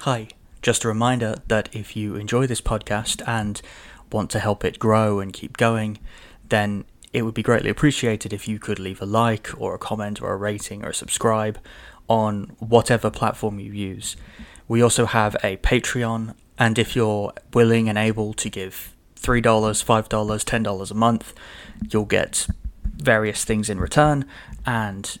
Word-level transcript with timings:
Hi, 0.00 0.28
just 0.62 0.84
a 0.84 0.88
reminder 0.88 1.36
that 1.48 1.68
if 1.74 1.96
you 1.96 2.14
enjoy 2.14 2.46
this 2.46 2.60
podcast 2.60 3.26
and 3.26 3.60
want 4.12 4.30
to 4.30 4.38
help 4.38 4.64
it 4.64 4.78
grow 4.78 5.18
and 5.18 5.32
keep 5.32 5.56
going, 5.56 5.98
then 6.48 6.84
it 7.12 7.22
would 7.22 7.34
be 7.34 7.42
greatly 7.42 7.70
appreciated 7.70 8.32
if 8.32 8.46
you 8.46 8.60
could 8.60 8.78
leave 8.78 9.02
a 9.02 9.06
like 9.06 9.50
or 9.58 9.74
a 9.74 9.78
comment 9.78 10.22
or 10.22 10.32
a 10.32 10.36
rating 10.36 10.84
or 10.84 10.90
a 10.90 10.94
subscribe 10.94 11.58
on 12.08 12.54
whatever 12.60 13.10
platform 13.10 13.58
you 13.58 13.72
use. 13.72 14.16
We 14.68 14.80
also 14.80 15.06
have 15.06 15.34
a 15.42 15.56
Patreon, 15.56 16.36
and 16.56 16.78
if 16.78 16.94
you're 16.94 17.32
willing 17.52 17.88
and 17.88 17.98
able 17.98 18.32
to 18.34 18.48
give 18.48 18.94
$3, 19.16 19.42
$5, 19.42 20.08
$10 20.08 20.90
a 20.90 20.94
month, 20.94 21.34
you'll 21.90 22.04
get 22.04 22.46
various 22.84 23.44
things 23.44 23.68
in 23.68 23.80
return, 23.80 24.24
and 24.64 25.18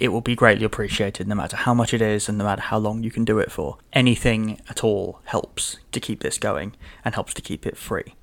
it 0.00 0.08
will 0.08 0.20
be 0.20 0.34
greatly 0.34 0.64
appreciated 0.64 1.28
no 1.28 1.34
matter 1.34 1.56
how 1.56 1.74
much 1.74 1.94
it 1.94 2.02
is 2.02 2.28
and 2.28 2.38
no 2.38 2.44
matter 2.44 2.62
how 2.62 2.78
long 2.78 3.02
you 3.02 3.10
can 3.10 3.24
do 3.24 3.38
it 3.38 3.50
for. 3.52 3.78
Anything 3.92 4.60
at 4.68 4.82
all 4.82 5.20
helps 5.24 5.78
to 5.92 6.00
keep 6.00 6.20
this 6.20 6.38
going 6.38 6.74
and 7.04 7.14
helps 7.14 7.34
to 7.34 7.42
keep 7.42 7.66
it 7.66 7.76
free. 7.76 8.14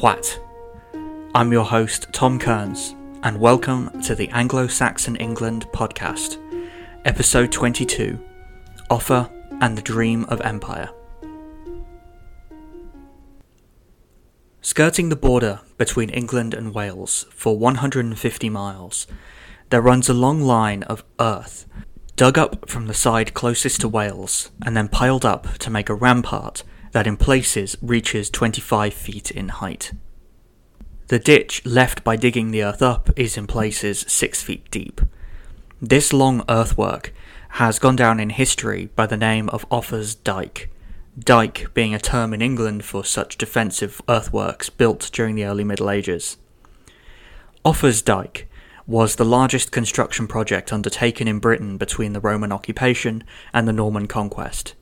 What? 0.00 0.43
I'm 1.36 1.50
your 1.50 1.64
host, 1.64 2.06
Tom 2.12 2.38
Kearns, 2.38 2.94
and 3.24 3.40
welcome 3.40 4.00
to 4.02 4.14
the 4.14 4.28
Anglo 4.28 4.68
Saxon 4.68 5.16
England 5.16 5.66
podcast, 5.72 6.38
episode 7.04 7.50
22 7.50 8.20
Offa 8.88 9.32
and 9.60 9.76
the 9.76 9.82
Dream 9.82 10.26
of 10.26 10.40
Empire. 10.42 10.90
Skirting 14.62 15.08
the 15.08 15.16
border 15.16 15.58
between 15.76 16.08
England 16.10 16.54
and 16.54 16.72
Wales 16.72 17.26
for 17.30 17.58
150 17.58 18.48
miles, 18.48 19.08
there 19.70 19.82
runs 19.82 20.08
a 20.08 20.14
long 20.14 20.40
line 20.40 20.84
of 20.84 21.02
earth 21.18 21.66
dug 22.14 22.38
up 22.38 22.70
from 22.70 22.86
the 22.86 22.94
side 22.94 23.34
closest 23.34 23.80
to 23.80 23.88
Wales 23.88 24.52
and 24.64 24.76
then 24.76 24.86
piled 24.86 25.24
up 25.24 25.58
to 25.58 25.68
make 25.68 25.88
a 25.88 25.94
rampart 25.94 26.62
that 26.92 27.08
in 27.08 27.16
places 27.16 27.76
reaches 27.82 28.30
25 28.30 28.94
feet 28.94 29.32
in 29.32 29.48
height. 29.48 29.90
The 31.14 31.20
ditch 31.20 31.64
left 31.64 32.02
by 32.02 32.16
digging 32.16 32.50
the 32.50 32.64
earth 32.64 32.82
up 32.82 33.08
is 33.14 33.36
in 33.36 33.46
places 33.46 34.04
six 34.08 34.42
feet 34.42 34.68
deep. 34.72 35.00
This 35.80 36.12
long 36.12 36.42
earthwork 36.48 37.14
has 37.50 37.78
gone 37.78 37.94
down 37.94 38.18
in 38.18 38.30
history 38.30 38.86
by 38.96 39.06
the 39.06 39.16
name 39.16 39.48
of 39.50 39.64
Offa's 39.70 40.16
Dyke, 40.16 40.70
dyke 41.16 41.72
being 41.72 41.94
a 41.94 42.00
term 42.00 42.34
in 42.34 42.42
England 42.42 42.84
for 42.84 43.04
such 43.04 43.38
defensive 43.38 44.02
earthworks 44.08 44.70
built 44.70 45.08
during 45.12 45.36
the 45.36 45.44
early 45.44 45.62
Middle 45.62 45.88
Ages. 45.88 46.36
Offa's 47.64 48.02
Dyke 48.02 48.48
was 48.84 49.14
the 49.14 49.24
largest 49.24 49.70
construction 49.70 50.26
project 50.26 50.72
undertaken 50.72 51.28
in 51.28 51.38
Britain 51.38 51.76
between 51.76 52.12
the 52.12 52.18
Roman 52.18 52.50
occupation 52.50 53.22
and 53.52 53.68
the 53.68 53.72
Norman 53.72 54.08
conquest. 54.08 54.74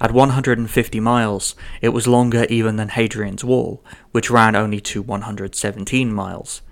At 0.00 0.12
150 0.12 1.00
miles, 1.00 1.54
it 1.80 1.90
was 1.90 2.08
longer 2.08 2.46
even 2.48 2.76
than 2.76 2.88
Hadrian's 2.88 3.44
Wall, 3.44 3.82
which 4.12 4.30
ran 4.30 4.56
only 4.56 4.80
to 4.80 5.02
117 5.02 6.12
miles. 6.12 6.62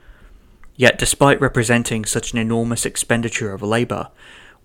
Yet, 0.76 0.98
despite 0.98 1.40
representing 1.40 2.04
such 2.04 2.32
an 2.32 2.38
enormous 2.38 2.84
expenditure 2.84 3.52
of 3.52 3.62
labour, 3.62 4.08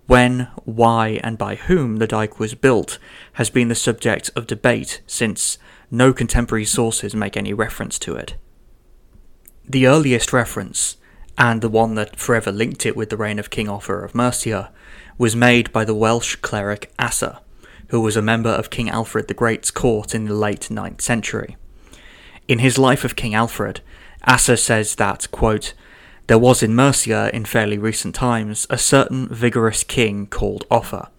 when, 0.06 0.48
why, 0.64 1.20
and 1.22 1.36
by 1.36 1.54
whom 1.54 1.96
the 1.96 2.06
dike 2.06 2.40
was 2.40 2.54
built 2.54 2.98
has 3.34 3.50
been 3.50 3.68
the 3.68 3.74
subject 3.74 4.30
of 4.34 4.46
debate 4.46 5.02
since 5.06 5.58
no 5.90 6.12
contemporary 6.12 6.64
sources 6.64 7.14
make 7.14 7.36
any 7.36 7.52
reference 7.52 7.98
to 8.00 8.16
it. 8.16 8.34
The 9.68 9.86
earliest 9.86 10.32
reference, 10.32 10.96
and 11.36 11.60
the 11.60 11.68
one 11.68 11.94
that 11.94 12.16
forever 12.16 12.50
linked 12.50 12.86
it 12.86 12.96
with 12.96 13.10
the 13.10 13.18
reign 13.18 13.38
of 13.38 13.50
King 13.50 13.68
Offa 13.68 13.92
of 13.92 14.14
Mercia, 14.14 14.72
was 15.18 15.36
made 15.36 15.70
by 15.72 15.84
the 15.84 15.94
Welsh 15.94 16.36
cleric 16.36 16.90
Asser, 16.98 17.38
who 17.88 18.00
was 18.00 18.16
a 18.16 18.22
member 18.22 18.50
of 18.50 18.70
King 18.70 18.88
Alfred 18.88 19.28
the 19.28 19.34
Great's 19.34 19.70
court 19.70 20.14
in 20.14 20.24
the 20.24 20.34
late 20.34 20.68
9th 20.70 21.00
century. 21.00 21.56
In 22.46 22.60
his 22.60 22.78
Life 22.78 23.04
of 23.04 23.16
King 23.16 23.34
Alfred, 23.34 23.80
Asser 24.24 24.56
says 24.56 24.94
that, 24.96 25.30
quote, 25.30 25.74
there 26.28 26.38
was 26.38 26.62
in 26.62 26.74
Mercia 26.74 27.30
in 27.32 27.46
fairly 27.46 27.78
recent 27.78 28.14
times 28.14 28.66
a 28.68 28.76
certain 28.76 29.28
vigorous 29.28 29.82
king 29.82 30.26
called 30.26 30.66
Offa, 30.70 31.10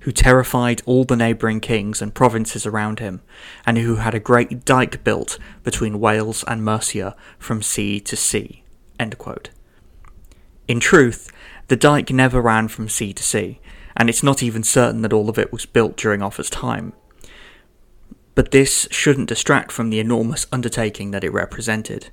who 0.00 0.12
terrified 0.12 0.82
all 0.84 1.04
the 1.04 1.16
neighbouring 1.16 1.60
kings 1.60 2.02
and 2.02 2.14
provinces 2.14 2.66
around 2.66 2.98
him, 2.98 3.22
and 3.64 3.78
who 3.78 3.96
had 3.96 4.14
a 4.14 4.20
great 4.20 4.66
dike 4.66 5.02
built 5.04 5.38
between 5.62 6.00
Wales 6.00 6.44
and 6.46 6.62
Mercia 6.62 7.16
from 7.38 7.62
sea 7.62 7.98
to 8.00 8.16
sea. 8.16 8.62
In 10.68 10.80
truth, 10.80 11.32
the 11.68 11.76
dike 11.76 12.10
never 12.10 12.42
ran 12.42 12.68
from 12.68 12.90
sea 12.90 13.14
to 13.14 13.22
sea, 13.22 13.60
and 13.98 14.08
it's 14.08 14.22
not 14.22 14.42
even 14.42 14.62
certain 14.62 15.02
that 15.02 15.12
all 15.12 15.28
of 15.28 15.38
it 15.38 15.52
was 15.52 15.66
built 15.66 15.96
during 15.96 16.22
Offa's 16.22 16.48
time. 16.48 16.92
But 18.36 18.52
this 18.52 18.86
shouldn't 18.92 19.28
distract 19.28 19.72
from 19.72 19.90
the 19.90 19.98
enormous 19.98 20.46
undertaking 20.52 21.10
that 21.10 21.24
it 21.24 21.32
represented. 21.32 22.10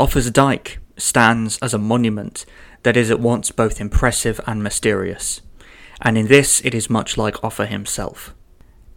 Offa's 0.00 0.30
Dyke 0.30 0.78
stands 0.96 1.58
as 1.58 1.74
a 1.74 1.78
monument 1.78 2.46
that 2.82 2.96
is 2.96 3.10
at 3.10 3.20
once 3.20 3.50
both 3.50 3.80
impressive 3.80 4.40
and 4.46 4.62
mysterious, 4.62 5.42
and 6.00 6.16
in 6.16 6.28
this 6.28 6.62
it 6.64 6.74
is 6.74 6.88
much 6.88 7.18
like 7.18 7.44
Offa 7.44 7.66
himself. 7.66 8.34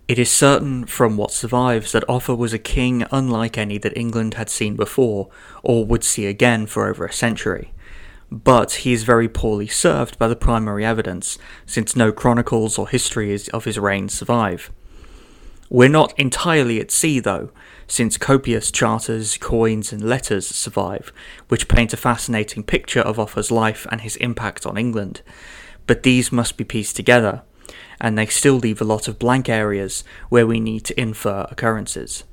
It 0.07 0.17
is 0.17 0.31
certain 0.31 0.85
from 0.85 1.17
what 1.17 1.31
survives 1.31 1.91
that 1.91 2.07
Offa 2.07 2.35
was 2.35 2.53
a 2.53 2.59
king 2.59 3.05
unlike 3.11 3.57
any 3.57 3.77
that 3.79 3.97
England 3.97 4.35
had 4.35 4.49
seen 4.49 4.75
before 4.75 5.29
or 5.63 5.83
would 5.83 6.03
see 6.03 6.27
again 6.27 6.67
for 6.67 6.87
over 6.87 7.05
a 7.05 7.11
century 7.11 7.73
but 8.31 8.73
he 8.73 8.93
is 8.93 9.03
very 9.03 9.29
poorly 9.29 9.67
served 9.67 10.17
by 10.17 10.27
the 10.27 10.35
primary 10.35 10.85
evidence, 10.85 11.37
since 11.65 11.95
no 11.95 12.11
chronicles 12.11 12.77
or 12.77 12.87
histories 12.87 13.47
of 13.49 13.65
his 13.65 13.79
reign 13.79 14.09
survive. 14.09 14.71
We're 15.69 15.89
not 15.89 16.17
entirely 16.19 16.79
at 16.79 16.91
sea, 16.91 17.19
though, 17.19 17.49
since 17.87 18.17
copious 18.17 18.71
charters, 18.71 19.37
coins, 19.37 19.91
and 19.91 20.03
letters 20.03 20.47
survive, 20.47 21.11
which 21.47 21.67
paint 21.67 21.93
a 21.93 21.97
fascinating 21.97 22.63
picture 22.63 23.01
of 23.01 23.17
Offa's 23.17 23.51
life 23.51 23.87
and 23.91 24.01
his 24.01 24.15
impact 24.17 24.65
on 24.65 24.77
England. 24.77 25.21
But 25.87 26.03
these 26.03 26.31
must 26.31 26.57
be 26.57 26.63
pieced 26.63 26.95
together, 26.95 27.43
and 27.99 28.17
they 28.17 28.25
still 28.27 28.55
leave 28.55 28.81
a 28.81 28.85
lot 28.85 29.07
of 29.07 29.19
blank 29.19 29.49
areas 29.49 30.03
where 30.29 30.47
we 30.47 30.59
need 30.59 30.83
to 30.85 30.99
infer 30.99 31.47
occurrences. 31.49 32.23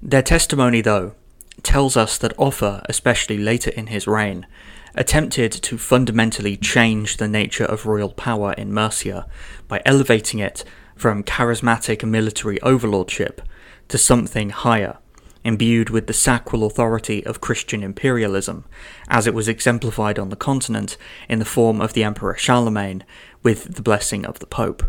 Their 0.00 0.22
testimony, 0.22 0.80
though, 0.80 1.14
tells 1.62 1.96
us 1.96 2.18
that 2.18 2.38
Offa, 2.38 2.84
especially 2.88 3.38
later 3.38 3.70
in 3.70 3.88
his 3.88 4.06
reign, 4.06 4.46
attempted 4.94 5.52
to 5.52 5.78
fundamentally 5.78 6.56
change 6.56 7.16
the 7.16 7.28
nature 7.28 7.64
of 7.64 7.86
royal 7.86 8.10
power 8.10 8.52
in 8.54 8.72
Mercia 8.72 9.26
by 9.68 9.82
elevating 9.84 10.40
it 10.40 10.64
from 10.96 11.22
charismatic 11.22 12.02
military 12.02 12.58
overlordship 12.60 13.40
to 13.88 13.98
something 13.98 14.50
higher, 14.50 14.98
imbued 15.44 15.90
with 15.90 16.06
the 16.06 16.12
sacral 16.12 16.64
authority 16.64 17.24
of 17.24 17.40
Christian 17.40 17.82
imperialism, 17.82 18.64
as 19.08 19.26
it 19.26 19.34
was 19.34 19.48
exemplified 19.48 20.18
on 20.18 20.30
the 20.30 20.36
continent 20.36 20.96
in 21.28 21.38
the 21.38 21.44
form 21.44 21.80
of 21.80 21.92
the 21.92 22.02
Emperor 22.02 22.36
Charlemagne 22.36 23.04
with 23.42 23.76
the 23.76 23.82
blessing 23.82 24.26
of 24.26 24.40
the 24.40 24.46
Pope. 24.46 24.82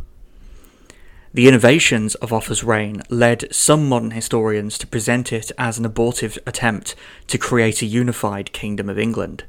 The 1.32 1.48
innovations 1.48 2.16
of 2.16 2.34
Offa's 2.34 2.64
reign 2.64 3.04
led 3.08 3.54
some 3.54 3.88
modern 3.88 4.12
historians 4.12 4.80
to 4.80 4.88
present 4.88 5.32
it 5.32 5.52
as 5.60 5.78
an 5.78 5.86
abortive 5.86 6.40
attempt 6.48 6.96
to 7.28 7.38
create 7.38 7.84
a 7.84 7.86
unified 7.86 8.52
Kingdom 8.52 8.90
of 8.90 8.98
England. 8.98 9.44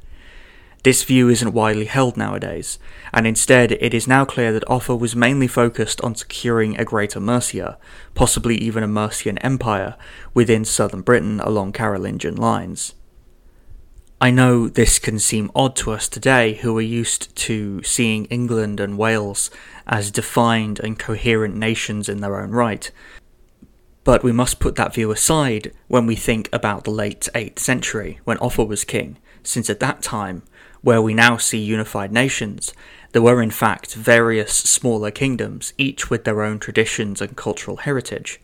This 0.83 1.03
view 1.03 1.27
isn't 1.29 1.53
widely 1.53 1.85
held 1.85 2.17
nowadays, 2.17 2.77
and 3.11 3.25
instead 3.25 3.71
it 3.71 3.95
is 3.95 4.07
now 4.07 4.25
clear 4.25 4.53
that 4.53 4.69
Offa 4.69 4.95
was 4.95 5.15
mainly 5.15 5.47
focused 5.47 5.99
on 6.01 6.13
securing 6.13 6.79
a 6.79 6.85
greater 6.85 7.19
Mercia, 7.19 7.79
possibly 8.13 8.57
even 8.57 8.83
a 8.83 8.87
Mercian 8.87 9.39
empire, 9.39 9.95
within 10.35 10.63
southern 10.65 11.01
Britain 11.01 11.39
along 11.39 11.73
Carolingian 11.73 12.35
lines. 12.35 12.93
I 14.23 14.29
know 14.29 14.67
this 14.67 14.99
can 14.99 15.17
seem 15.17 15.49
odd 15.55 15.75
to 15.77 15.89
us 15.89 16.07
today 16.07 16.53
who 16.53 16.77
are 16.77 16.81
used 16.81 17.35
to 17.37 17.81
seeing 17.81 18.25
England 18.25 18.79
and 18.79 18.95
Wales 18.95 19.49
as 19.87 20.11
defined 20.11 20.79
and 20.79 20.99
coherent 20.99 21.55
nations 21.55 22.07
in 22.07 22.21
their 22.21 22.39
own 22.39 22.51
right. 22.51 22.91
But 24.03 24.23
we 24.23 24.31
must 24.31 24.59
put 24.59 24.75
that 24.75 24.93
view 24.93 25.09
aside 25.09 25.73
when 25.87 26.05
we 26.05 26.15
think 26.15 26.49
about 26.53 26.83
the 26.83 26.91
late 26.91 27.29
8th 27.33 27.57
century, 27.57 28.19
when 28.23 28.37
Offa 28.37 28.63
was 28.63 28.83
king, 28.83 29.17
since 29.41 29.71
at 29.71 29.79
that 29.79 30.03
time, 30.03 30.43
where 30.81 31.01
we 31.01 31.15
now 31.15 31.37
see 31.37 31.57
unified 31.57 32.11
nations, 32.11 32.75
there 33.13 33.23
were 33.23 33.41
in 33.41 33.49
fact 33.49 33.95
various 33.95 34.53
smaller 34.53 35.09
kingdoms, 35.09 35.73
each 35.79 36.11
with 36.11 36.25
their 36.25 36.43
own 36.43 36.59
traditions 36.59 37.21
and 37.21 37.35
cultural 37.35 37.77
heritage. 37.77 38.39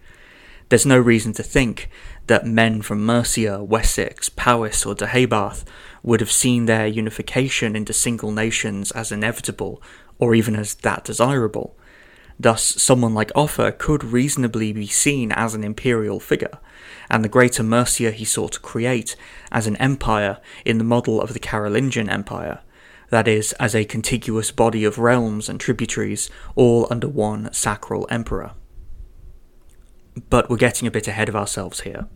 There's 0.69 0.85
no 0.85 0.99
reason 0.99 1.31
to 1.33 1.43
think 1.43 1.89
that 2.27 2.45
men 2.45 2.81
from 2.81 3.05
Mercia, 3.05 3.63
Wessex, 3.63 4.27
Powys, 4.27 4.85
or 4.85 4.95
Deheubarth 4.95 5.63
would 6.03 6.19
have 6.19 6.31
seen 6.31 6.65
their 6.65 6.85
unification 6.85 7.75
into 7.75 7.93
single 7.93 8.31
nations 8.31 8.91
as 8.91 9.11
inevitable 9.11 9.81
or 10.19 10.35
even 10.35 10.57
as 10.57 10.75
that 10.75 11.05
desirable. 11.05 11.77
Thus, 12.39 12.61
someone 12.63 13.13
like 13.13 13.31
Offa 13.33 13.71
could 13.71 14.03
reasonably 14.03 14.73
be 14.73 14.87
seen 14.87 15.31
as 15.31 15.55
an 15.55 15.63
imperial 15.63 16.19
figure, 16.19 16.59
and 17.09 17.23
the 17.23 17.29
greater 17.29 17.63
Mercia 17.63 18.11
he 18.11 18.25
sought 18.25 18.53
to 18.53 18.59
create 18.59 19.15
as 19.51 19.67
an 19.67 19.77
empire 19.77 20.39
in 20.65 20.77
the 20.77 20.83
model 20.83 21.21
of 21.21 21.33
the 21.33 21.39
Carolingian 21.39 22.09
Empire, 22.09 22.59
that 23.09 23.27
is, 23.27 23.53
as 23.53 23.73
a 23.73 23.85
contiguous 23.85 24.51
body 24.51 24.83
of 24.83 24.99
realms 24.99 25.47
and 25.47 25.59
tributaries, 25.59 26.29
all 26.55 26.87
under 26.91 27.07
one 27.07 27.51
sacral 27.53 28.05
emperor. 28.11 28.51
But 30.29 30.49
we're 30.49 30.57
getting 30.57 30.87
a 30.87 30.91
bit 30.91 31.07
ahead 31.07 31.29
of 31.29 31.35
ourselves 31.35 31.81
here. 31.81 32.07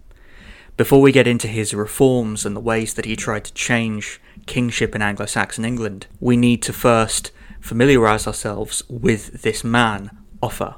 Before 0.77 1.01
we 1.01 1.12
get 1.12 1.27
into 1.27 1.48
his 1.48 1.74
reforms 1.74 2.45
and 2.45 2.56
the 2.56 2.62
ways 2.62 2.94
that 2.94 3.06
he 3.06 3.15
tried 3.15 3.45
to 3.45 3.53
change 3.53 4.21
kingship 4.45 4.95
in 4.95 5.01
Anglo 5.01 5.25
Saxon 5.25 5.65
England, 5.65 6.07
we 6.19 6.38
need 6.38 6.62
to 6.63 6.74
first 6.74 7.31
familiarise 7.59 8.25
ourselves 8.25 8.83
with 8.89 9.42
this 9.44 9.63
man, 9.63 10.18
Offa. 10.42 10.77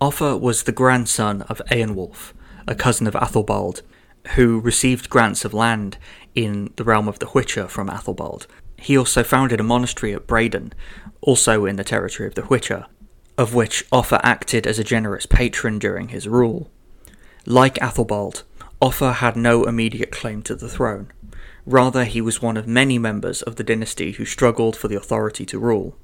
Offa 0.00 0.36
was 0.36 0.62
the 0.62 0.72
grandson 0.72 1.42
of 1.42 1.60
Eanwulf, 1.70 2.32
a 2.68 2.74
cousin 2.74 3.06
of 3.06 3.14
Athelbald, 3.14 3.82
who 4.36 4.60
received 4.60 5.10
grants 5.10 5.44
of 5.44 5.54
land 5.54 5.98
in 6.34 6.72
the 6.76 6.84
realm 6.84 7.08
of 7.08 7.18
the 7.18 7.26
Hwicce 7.26 7.68
from 7.68 7.88
Athelbald. 7.88 8.46
He 8.76 8.96
also 8.96 9.24
founded 9.24 9.58
a 9.58 9.64
monastery 9.64 10.14
at 10.14 10.26
Bredon, 10.26 10.72
also 11.20 11.64
in 11.64 11.76
the 11.76 11.82
territory 11.82 12.28
of 12.28 12.36
the 12.36 12.42
Hwicce, 12.42 12.86
of 13.38 13.54
which 13.54 13.84
Offa 13.92 14.20
acted 14.26 14.66
as 14.66 14.80
a 14.80 14.84
generous 14.84 15.24
patron 15.24 15.78
during 15.78 16.08
his 16.08 16.26
rule. 16.28 16.68
Like 17.46 17.76
Athelbald, 17.76 18.42
Offa 18.80 19.14
had 19.14 19.36
no 19.36 19.64
immediate 19.64 20.10
claim 20.10 20.42
to 20.42 20.56
the 20.56 20.68
throne. 20.68 21.12
Rather, 21.64 22.04
he 22.04 22.20
was 22.20 22.42
one 22.42 22.56
of 22.56 22.66
many 22.66 22.98
members 22.98 23.40
of 23.42 23.54
the 23.54 23.62
dynasty 23.62 24.12
who 24.12 24.24
struggled 24.24 24.76
for 24.76 24.88
the 24.88 24.96
authority 24.96 25.46
to 25.46 25.58
rule. 25.58 25.96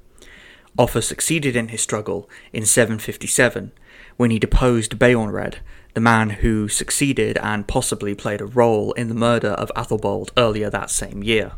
Offa 0.77 1.01
succeeded 1.01 1.55
in 1.55 1.69
his 1.69 1.81
struggle 1.81 2.29
in 2.53 2.65
757 2.65 3.73
when 4.17 4.31
he 4.31 4.39
deposed 4.39 4.97
Beornred, 4.97 5.55
the 5.93 6.01
man 6.01 6.29
who 6.29 6.67
succeeded 6.69 7.37
and 7.37 7.67
possibly 7.67 8.15
played 8.15 8.41
a 8.41 8.45
role 8.45 8.93
in 8.93 9.09
the 9.09 9.15
murder 9.15 9.49
of 9.49 9.71
Athelbald 9.75 10.31
earlier 10.37 10.69
that 10.69 10.89
same 10.89 11.23
year. 11.23 11.53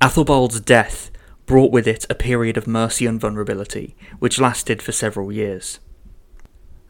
Athelbald's 0.00 0.60
death 0.60 1.10
brought 1.48 1.72
with 1.72 1.88
it 1.88 2.06
a 2.08 2.14
period 2.14 2.56
of 2.56 2.68
mercy 2.68 3.06
and 3.06 3.18
vulnerability, 3.18 3.96
which 4.20 4.38
lasted 4.38 4.80
for 4.80 4.92
several 4.92 5.32
years. 5.32 5.80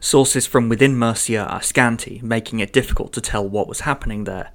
Sources 0.01 0.45
from 0.45 0.69
within 0.69 0.97
Mercia 0.97 1.45
are 1.45 1.61
scanty, 1.61 2.19
making 2.21 2.59
it 2.59 2.73
difficult 2.73 3.11
to 3.13 3.21
tell 3.21 3.47
what 3.47 3.67
was 3.67 3.81
happening 3.81 4.25
there, 4.25 4.51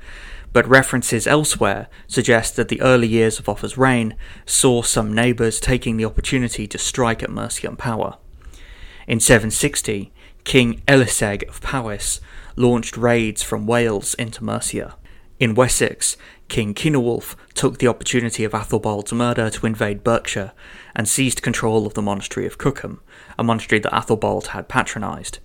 but 0.53 0.69
references 0.69 1.27
elsewhere 1.27 1.89
suggest 2.06 2.55
that 2.56 2.69
the 2.69 2.81
early 2.83 3.09
years 3.09 3.39
of 3.39 3.49
Offa's 3.49 3.79
reign 3.79 4.15
saw 4.47 4.83
some 4.83 5.12
neighbours 5.12 5.59
taking 5.59 5.97
the 5.97 6.05
opportunity 6.05 6.67
to 6.67 6.79
strike 6.79 7.23
at 7.23 7.31
Mercian 7.31 7.77
power. 7.77 8.19
In 9.09 9.21
760, 9.21 10.12
King 10.45 10.83
Eliseg 10.87 11.49
of 11.49 11.62
Powys 11.62 12.21
launched 12.56 12.99
raids 12.99 13.43
from 13.43 13.67
Wales 13.67 14.15
into 14.15 14.45
Mercia. 14.45 14.97
In 15.41 15.57
Wessex, 15.57 16.17
King 16.47 16.75
Cynewulf 16.75 17.35
took 17.55 17.79
the 17.79 17.89
opportunity 17.89 18.45
of 18.45 18.53
Athelbald's 18.53 19.13
murder 19.13 19.51
to 19.51 19.67
invade 19.67 20.05
Berkshire 20.05 20.53
and 20.95 21.09
seized 21.09 21.43
control 21.43 21.87
of 21.87 21.95
the 21.95 22.03
monastery 22.03 22.47
of 22.47 22.57
Cookham, 22.57 23.01
a 23.37 23.43
monastery 23.43 23.81
that 23.81 23.93
Athelbald 23.93 24.49
had 24.49 24.69
patronised. 24.69 25.41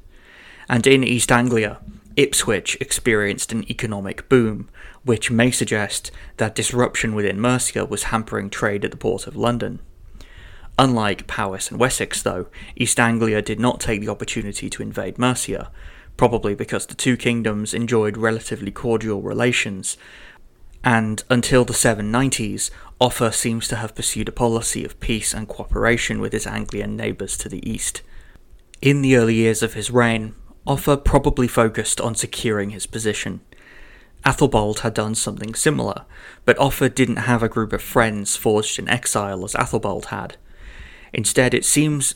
And 0.67 0.85
in 0.85 1.03
East 1.03 1.31
Anglia, 1.31 1.79
Ipswich 2.15 2.77
experienced 2.79 3.51
an 3.51 3.69
economic 3.71 4.29
boom, 4.29 4.69
which 5.03 5.31
may 5.31 5.49
suggest 5.49 6.11
that 6.37 6.53
disruption 6.53 7.15
within 7.15 7.41
Mercia 7.41 7.85
was 7.85 8.03
hampering 8.03 8.51
trade 8.51 8.85
at 8.85 8.91
the 8.91 8.97
port 8.97 9.25
of 9.25 9.35
London. 9.35 9.79
Unlike 10.77 11.25
Powys 11.25 11.71
and 11.71 11.79
Wessex, 11.79 12.21
though, 12.21 12.47
East 12.75 12.99
Anglia 12.99 13.41
did 13.41 13.59
not 13.59 13.79
take 13.79 14.01
the 14.01 14.09
opportunity 14.09 14.69
to 14.69 14.83
invade 14.83 15.17
Mercia, 15.17 15.71
probably 16.19 16.53
because 16.53 16.85
the 16.85 16.93
two 16.93 17.15
kingdoms 17.15 17.73
enjoyed 17.73 18.17
relatively 18.17 18.71
cordial 18.71 19.21
relations, 19.21 19.95
and 20.83 21.23
until 21.29 21.63
the 21.63 21.71
790s, 21.71 22.71
Offa 22.99 23.31
seems 23.31 23.69
to 23.69 23.77
have 23.77 23.95
pursued 23.95 24.27
a 24.27 24.33
policy 24.33 24.83
of 24.83 24.99
peace 24.99 25.33
and 25.33 25.47
cooperation 25.47 26.19
with 26.19 26.33
his 26.33 26.45
Anglian 26.45 26.97
neighbours 26.97 27.37
to 27.37 27.47
the 27.47 27.65
east. 27.65 28.01
In 28.81 29.01
the 29.01 29.15
early 29.15 29.35
years 29.35 29.63
of 29.63 29.75
his 29.75 29.91
reign, 29.91 30.35
Offa 30.67 30.97
probably 30.97 31.47
focused 31.47 32.01
on 32.01 32.15
securing 32.15 32.71
his 32.71 32.85
position. 32.85 33.39
Athelbald 34.25 34.79
had 34.79 34.93
done 34.93 35.15
something 35.15 35.55
similar, 35.55 36.03
but 36.43 36.59
Offa 36.59 36.89
didn't 36.89 37.29
have 37.31 37.41
a 37.41 37.47
group 37.47 37.71
of 37.71 37.81
friends 37.81 38.35
forged 38.35 38.77
in 38.77 38.89
exile 38.89 39.45
as 39.45 39.53
Athelbald 39.53 40.07
had. 40.07 40.35
Instead, 41.13 41.53
it 41.53 41.63
seems 41.63 42.15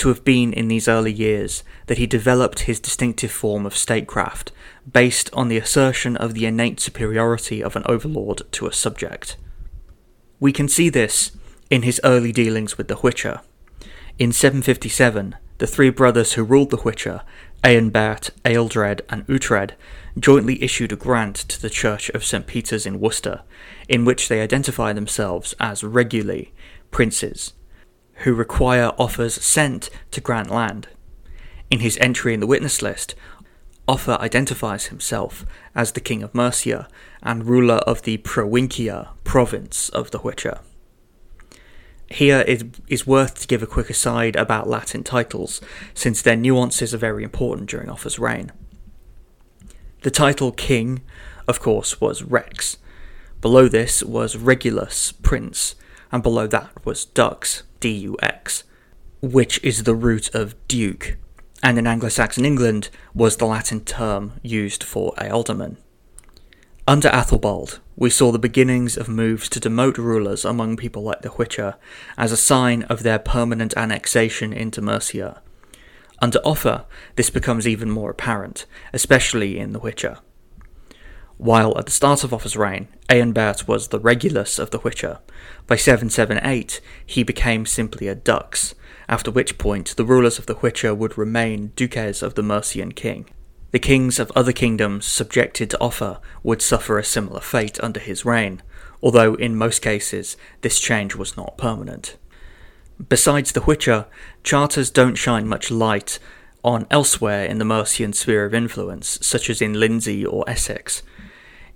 to 0.00 0.08
have 0.08 0.24
been 0.24 0.52
in 0.54 0.68
these 0.68 0.88
early 0.88 1.12
years 1.12 1.62
that 1.86 1.98
he 1.98 2.06
developed 2.06 2.60
his 2.60 2.80
distinctive 2.80 3.30
form 3.30 3.66
of 3.66 3.76
statecraft, 3.76 4.50
based 4.90 5.28
on 5.34 5.48
the 5.48 5.58
assertion 5.58 6.16
of 6.16 6.32
the 6.32 6.46
innate 6.46 6.80
superiority 6.80 7.62
of 7.62 7.76
an 7.76 7.82
overlord 7.84 8.40
to 8.50 8.66
a 8.66 8.72
subject. 8.72 9.36
We 10.38 10.52
can 10.52 10.68
see 10.68 10.88
this 10.88 11.32
in 11.68 11.82
his 11.82 12.00
early 12.02 12.32
dealings 12.32 12.78
with 12.78 12.88
the 12.88 12.96
Hwicce. 12.96 13.42
In 14.18 14.32
757, 14.32 15.36
the 15.58 15.66
three 15.66 15.90
brothers 15.90 16.32
who 16.32 16.44
ruled 16.44 16.70
the 16.70 16.78
Hwicce 16.78 17.20
Eanbert, 17.62 18.30
Ealdred, 18.42 19.02
and 19.10 19.26
Uhtred 19.26 19.72
jointly 20.18 20.62
issued 20.62 20.92
a 20.92 20.96
grant 20.96 21.36
to 21.36 21.60
the 21.60 21.68
Church 21.68 22.08
of 22.10 22.24
St. 22.24 22.46
Peter's 22.46 22.86
in 22.86 23.00
Worcester, 23.00 23.42
in 23.86 24.06
which 24.06 24.28
they 24.28 24.40
identify 24.40 24.94
themselves 24.94 25.54
as 25.60 25.82
reguli, 25.82 26.52
princes, 26.90 27.52
who 28.20 28.34
require 28.34 28.92
Offa's 28.98 29.36
assent 29.36 29.90
to 30.10 30.20
grant 30.20 30.50
land. 30.50 30.88
In 31.70 31.80
his 31.80 31.98
entry 31.98 32.34
in 32.34 32.40
the 32.40 32.46
witness 32.46 32.82
list, 32.82 33.14
Offa 33.88 34.20
identifies 34.20 34.86
himself 34.86 35.44
as 35.74 35.92
the 35.92 36.00
King 36.00 36.22
of 36.22 36.34
Mercia 36.34 36.88
and 37.22 37.46
ruler 37.46 37.76
of 37.86 38.02
the 38.02 38.18
Provincia 38.18 39.10
province 39.24 39.88
of 39.90 40.10
the 40.10 40.20
Hwicce. 40.20 40.60
Here 42.08 42.44
it 42.46 42.64
is 42.88 43.06
worth 43.06 43.40
to 43.40 43.46
give 43.46 43.62
a 43.62 43.68
quick 43.68 43.88
aside 43.88 44.36
about 44.36 44.68
Latin 44.68 45.04
titles, 45.04 45.60
since 45.94 46.22
their 46.22 46.36
nuances 46.36 46.92
are 46.92 46.98
very 46.98 47.22
important 47.22 47.70
during 47.70 47.88
Offa's 47.88 48.18
reign. 48.18 48.52
The 50.02 50.10
title 50.10 50.50
King, 50.50 51.02
of 51.46 51.60
course, 51.60 52.00
was 52.00 52.22
Rex. 52.22 52.78
Below 53.40 53.68
this 53.68 54.02
was 54.02 54.36
Regulus, 54.36 55.12
Prince, 55.12 55.74
and 56.12 56.22
below 56.22 56.46
that 56.46 56.84
was 56.84 57.04
Dux, 57.04 57.62
D-U-X, 57.80 58.64
which 59.22 59.62
is 59.62 59.84
the 59.84 59.94
root 59.94 60.34
of 60.34 60.54
Duke, 60.68 61.16
and 61.62 61.78
in 61.78 61.86
Anglo-Saxon 61.86 62.44
England 62.44 62.88
was 63.14 63.36
the 63.36 63.46
Latin 63.46 63.80
term 63.80 64.32
used 64.42 64.82
for 64.82 65.12
ealdorman. 65.18 65.76
Under 66.88 67.08
Athelbald, 67.10 67.78
we 67.96 68.10
saw 68.10 68.32
the 68.32 68.38
beginnings 68.38 68.96
of 68.96 69.08
moves 69.08 69.48
to 69.50 69.60
demote 69.60 69.98
rulers 69.98 70.44
among 70.44 70.76
people 70.76 71.02
like 71.02 71.22
the 71.22 71.28
Hwicce 71.28 71.76
as 72.16 72.32
a 72.32 72.36
sign 72.36 72.82
of 72.84 73.02
their 73.02 73.18
permanent 73.18 73.74
annexation 73.76 74.52
into 74.52 74.80
Mercia. 74.80 75.42
Under 76.20 76.38
Offa, 76.38 76.86
this 77.16 77.30
becomes 77.30 77.68
even 77.68 77.90
more 77.90 78.10
apparent, 78.10 78.66
especially 78.92 79.58
in 79.58 79.72
the 79.72 79.80
Hwicce. 79.80 80.18
While 81.40 81.78
at 81.78 81.86
the 81.86 81.90
start 81.90 82.22
of 82.22 82.34
Offa's 82.34 82.54
reign, 82.54 82.88
Eanbert 83.08 83.66
was 83.66 83.88
the 83.88 83.98
Regulus 83.98 84.58
of 84.58 84.72
the 84.72 84.80
Hwicce, 84.80 85.20
by 85.66 85.74
778 85.74 86.82
he 87.06 87.22
became 87.22 87.64
simply 87.64 88.08
a 88.08 88.14
Dux, 88.14 88.74
after 89.08 89.30
which 89.30 89.56
point 89.56 89.96
the 89.96 90.04
rulers 90.04 90.38
of 90.38 90.44
the 90.44 90.56
Hwicce 90.56 90.94
would 90.94 91.16
remain 91.16 91.72
Duces 91.76 92.22
of 92.22 92.34
the 92.34 92.42
Mercian 92.42 92.92
king. 92.92 93.24
The 93.70 93.78
kings 93.78 94.18
of 94.18 94.30
other 94.36 94.52
kingdoms 94.52 95.06
subjected 95.06 95.70
to 95.70 95.80
Offa 95.80 96.20
would 96.42 96.60
suffer 96.60 96.98
a 96.98 97.04
similar 97.04 97.40
fate 97.40 97.82
under 97.82 98.00
his 98.00 98.26
reign, 98.26 98.62
although 99.02 99.34
in 99.36 99.56
most 99.56 99.80
cases 99.80 100.36
this 100.60 100.78
change 100.78 101.14
was 101.14 101.38
not 101.38 101.56
permanent. 101.56 102.18
Besides 103.08 103.52
the 103.52 103.62
Hwicce, 103.62 104.04
charters 104.44 104.90
don't 104.90 105.14
shine 105.14 105.48
much 105.48 105.70
light 105.70 106.18
on 106.62 106.86
elsewhere 106.90 107.46
in 107.46 107.56
the 107.56 107.64
Mercian 107.64 108.12
sphere 108.12 108.44
of 108.44 108.52
influence, 108.52 109.18
such 109.22 109.48
as 109.48 109.62
in 109.62 109.80
Lindsey 109.80 110.26
or 110.26 110.44
Essex. 110.46 111.02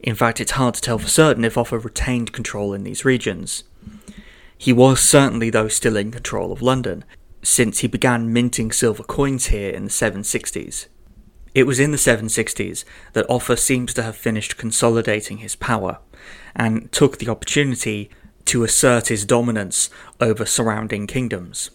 In 0.00 0.14
fact, 0.14 0.40
it's 0.40 0.52
hard 0.52 0.74
to 0.74 0.80
tell 0.80 0.98
for 0.98 1.08
certain 1.08 1.44
if 1.44 1.56
Offa 1.56 1.78
retained 1.78 2.32
control 2.32 2.74
in 2.74 2.84
these 2.84 3.04
regions. 3.04 3.64
He 4.56 4.72
was 4.72 5.00
certainly, 5.00 5.50
though, 5.50 5.68
still 5.68 5.96
in 5.96 6.10
control 6.10 6.52
of 6.52 6.62
London, 6.62 7.04
since 7.42 7.80
he 7.80 7.88
began 7.88 8.32
minting 8.32 8.72
silver 8.72 9.02
coins 9.02 9.46
here 9.46 9.70
in 9.70 9.84
the 9.84 9.90
760s. 9.90 10.86
It 11.54 11.66
was 11.66 11.78
in 11.78 11.92
the 11.92 11.96
760s 11.96 12.84
that 13.12 13.28
Offa 13.30 13.56
seems 13.56 13.94
to 13.94 14.02
have 14.02 14.16
finished 14.16 14.56
consolidating 14.56 15.38
his 15.38 15.54
power 15.54 15.98
and 16.56 16.90
took 16.90 17.18
the 17.18 17.28
opportunity 17.28 18.10
to 18.46 18.64
assert 18.64 19.08
his 19.08 19.24
dominance 19.24 19.88
over 20.20 20.44
surrounding 20.44 21.06
kingdoms. 21.06 21.70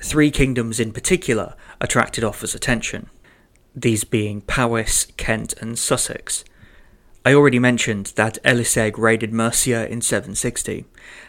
Three 0.00 0.30
kingdoms 0.30 0.78
in 0.78 0.92
particular 0.92 1.54
attracted 1.80 2.22
Offa's 2.22 2.54
attention, 2.54 3.10
these 3.74 4.04
being 4.04 4.40
Powys, 4.42 5.08
Kent, 5.16 5.54
and 5.60 5.78
Sussex. 5.78 6.44
I 7.24 7.34
already 7.34 7.58
mentioned 7.58 8.12
that 8.16 8.38
Eliseg 8.44 8.96
raided 8.96 9.32
Mercia 9.32 9.90
in 9.90 10.00
760, 10.00 10.84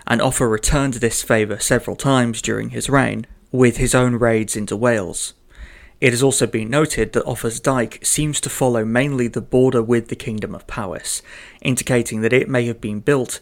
and 0.07 0.21
Offa 0.21 0.47
returned 0.47 0.95
this 0.95 1.23
favour 1.23 1.59
several 1.59 1.95
times 1.95 2.41
during 2.41 2.69
his 2.69 2.89
reign, 2.89 3.25
with 3.51 3.77
his 3.77 3.95
own 3.95 4.15
raids 4.15 4.55
into 4.55 4.77
Wales. 4.77 5.33
It 5.99 6.13
has 6.13 6.23
also 6.23 6.47
been 6.47 6.69
noted 6.69 7.11
that 7.13 7.25
Offa's 7.25 7.59
Dyke 7.59 7.99
seems 8.05 8.39
to 8.41 8.49
follow 8.49 8.85
mainly 8.85 9.27
the 9.27 9.41
border 9.41 9.83
with 9.83 10.07
the 10.07 10.15
Kingdom 10.15 10.55
of 10.55 10.67
Powys, 10.67 11.21
indicating 11.61 12.21
that 12.21 12.33
it 12.33 12.47
may 12.47 12.65
have 12.67 12.79
been 12.79 13.01
built 13.01 13.41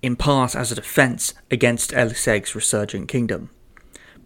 in 0.00 0.16
part 0.16 0.54
as 0.54 0.72
a 0.72 0.76
defence 0.76 1.34
against 1.50 1.92
Eliseg's 1.92 2.54
resurgent 2.54 3.08
kingdom. 3.08 3.50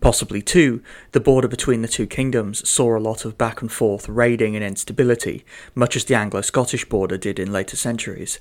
Possibly, 0.01 0.43
too, 0.43 0.83
the 1.13 1.21
border 1.21 1.49
between 1.49 1.83
the 1.83 1.89
two 1.89 2.07
kingdoms 2.07 2.69
saw 2.69 2.97
a 2.97 3.01
lot 3.01 3.25
of 3.25 3.39
back 3.39 3.61
and 3.63 3.73
forth 3.73 4.09
raiding 4.09 4.55
and 4.55 4.65
instability, 4.65 5.45
much 5.75 5.97
as 5.97 6.05
the 6.05 6.15
Anglo 6.15 6.43
Scottish 6.43 6.85
border 6.89 7.17
did 7.17 7.39
in 7.39 7.53
later 7.53 7.77
centuries, 7.77 8.39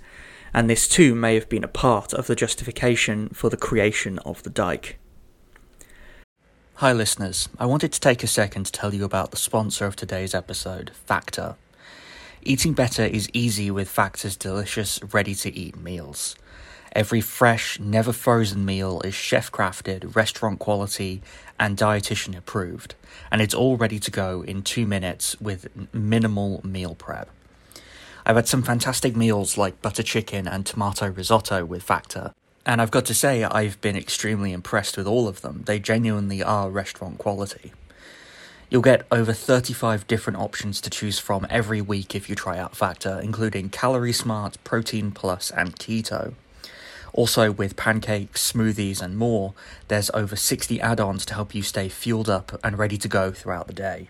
and 0.53 0.69
this 0.69 0.87
too 0.87 1.15
may 1.15 1.33
have 1.35 1.49
been 1.49 1.63
a 1.63 1.69
part 1.69 2.13
of 2.13 2.27
the 2.27 2.35
justification 2.35 3.29
for 3.29 3.49
the 3.49 3.57
creation 3.57 4.19
of 4.19 4.43
the 4.43 4.49
Dyke. 4.49 4.99
Hi, 6.75 6.91
listeners. 6.91 7.47
I 7.57 7.65
wanted 7.65 7.93
to 7.93 8.01
take 8.01 8.21
a 8.21 8.27
second 8.27 8.65
to 8.65 8.71
tell 8.71 8.93
you 8.93 9.05
about 9.05 9.31
the 9.31 9.37
sponsor 9.37 9.85
of 9.85 9.95
today's 9.95 10.35
episode, 10.35 10.91
Factor. 10.93 11.55
Eating 12.41 12.73
better 12.73 13.03
is 13.03 13.29
easy 13.33 13.71
with 13.71 13.89
Factor's 13.89 14.35
delicious, 14.35 14.99
ready 15.11 15.33
to 15.35 15.57
eat 15.57 15.77
meals. 15.77 16.35
Every 16.91 17.19
fresh, 17.19 17.77
never 17.79 18.13
frozen 18.13 18.63
meal 18.63 19.01
is 19.01 19.13
chef 19.13 19.51
crafted, 19.51 20.15
restaurant 20.15 20.59
quality, 20.59 21.21
and 21.59 21.77
dietitian 21.77 22.37
approved, 22.37 22.95
and 23.31 23.41
it's 23.41 23.53
all 23.53 23.77
ready 23.77 23.99
to 23.99 24.11
go 24.11 24.41
in 24.41 24.61
two 24.61 24.85
minutes 24.85 25.39
with 25.39 25.67
minimal 25.93 26.61
meal 26.65 26.95
prep. 26.95 27.29
I've 28.25 28.35
had 28.35 28.47
some 28.47 28.63
fantastic 28.63 29.15
meals 29.15 29.57
like 29.57 29.81
butter 29.81 30.03
chicken 30.03 30.47
and 30.47 30.65
tomato 30.65 31.09
risotto 31.09 31.63
with 31.63 31.83
Factor, 31.83 32.33
and 32.65 32.81
I've 32.81 32.91
got 32.91 33.05
to 33.05 33.13
say, 33.13 33.43
I've 33.43 33.79
been 33.81 33.95
extremely 33.95 34.51
impressed 34.51 34.97
with 34.97 35.05
all 35.05 35.27
of 35.27 35.41
them. 35.41 35.63
They 35.65 35.79
genuinely 35.79 36.41
are 36.41 36.69
restaurant 36.69 37.19
quality. 37.19 37.73
You'll 38.69 38.81
get 38.81 39.05
over 39.11 39.31
35 39.31 40.07
different 40.07 40.39
options 40.39 40.81
to 40.81 40.89
choose 40.89 41.19
from 41.19 41.45
every 41.51 41.81
week 41.81 42.15
if 42.15 42.27
you 42.27 42.35
try 42.35 42.57
out 42.57 42.75
Factor, 42.75 43.19
including 43.21 43.69
Calorie 43.69 44.11
Smart, 44.11 44.57
Protein 44.63 45.11
Plus, 45.11 45.51
and 45.51 45.75
Keto. 45.75 46.33
Also, 47.15 47.49
with 47.49 47.77
pancakes, 47.77 48.51
smoothies, 48.51 49.01
and 49.01 49.17
more, 49.17 49.53
there's 49.87 50.11
over 50.13 50.35
60 50.35 50.81
add 50.81 50.99
ons 50.99 51.25
to 51.25 51.33
help 51.33 51.55
you 51.55 51.63
stay 51.63 51.87
fueled 51.87 52.29
up 52.29 52.59
and 52.61 52.77
ready 52.77 52.97
to 52.97 53.07
go 53.07 53.31
throughout 53.31 53.67
the 53.67 53.73
day. 53.73 54.09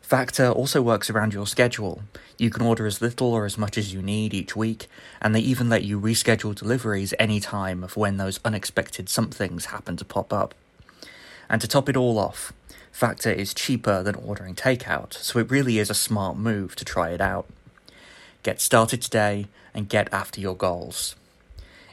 Factor 0.00 0.48
also 0.48 0.80
works 0.80 1.10
around 1.10 1.34
your 1.34 1.46
schedule. 1.48 2.02
You 2.38 2.50
can 2.50 2.62
order 2.62 2.86
as 2.86 3.02
little 3.02 3.32
or 3.32 3.46
as 3.46 3.58
much 3.58 3.76
as 3.76 3.92
you 3.92 4.00
need 4.00 4.32
each 4.32 4.54
week, 4.54 4.86
and 5.20 5.34
they 5.34 5.40
even 5.40 5.68
let 5.68 5.82
you 5.82 6.00
reschedule 6.00 6.54
deliveries 6.54 7.12
any 7.18 7.40
time 7.40 7.82
of 7.82 7.96
when 7.96 8.16
those 8.16 8.38
unexpected 8.44 9.08
somethings 9.08 9.66
happen 9.66 9.96
to 9.96 10.04
pop 10.04 10.32
up. 10.32 10.54
And 11.48 11.60
to 11.60 11.66
top 11.66 11.88
it 11.88 11.96
all 11.96 12.16
off, 12.16 12.52
Factor 12.92 13.32
is 13.32 13.52
cheaper 13.52 14.04
than 14.04 14.14
ordering 14.14 14.54
takeout, 14.54 15.14
so 15.14 15.40
it 15.40 15.50
really 15.50 15.80
is 15.80 15.90
a 15.90 15.94
smart 15.94 16.36
move 16.36 16.76
to 16.76 16.84
try 16.84 17.10
it 17.10 17.20
out. 17.20 17.48
Get 18.44 18.60
started 18.60 19.02
today 19.02 19.48
and 19.74 19.88
get 19.88 20.12
after 20.12 20.40
your 20.40 20.56
goals. 20.56 21.16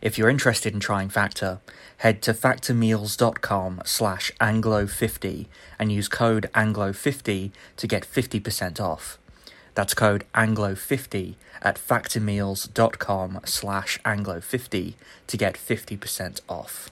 If 0.02 0.18
you're 0.18 0.30
interested 0.30 0.74
in 0.74 0.80
trying 0.80 1.10
Factor, 1.10 1.60
head 1.98 2.22
to 2.24 2.34
factormeals.com 2.34 3.82
slash 3.86 4.32
anglo50 4.40 5.48
and 5.80 5.92
use 5.92 6.08
code 6.08 6.50
anglo50 6.54 7.52
to 7.78 7.88
get 7.88 8.04
50% 8.04 8.80
off. 8.80 9.18
That's 9.74 9.94
code 9.94 10.26
anglo50 10.36 11.36
at 11.62 11.76
factormeals.com 11.78 13.40
slash 13.46 14.00
anglo50 14.04 14.94
to 15.28 15.38
get 15.38 15.56
50% 15.56 16.42
off. 16.48 16.92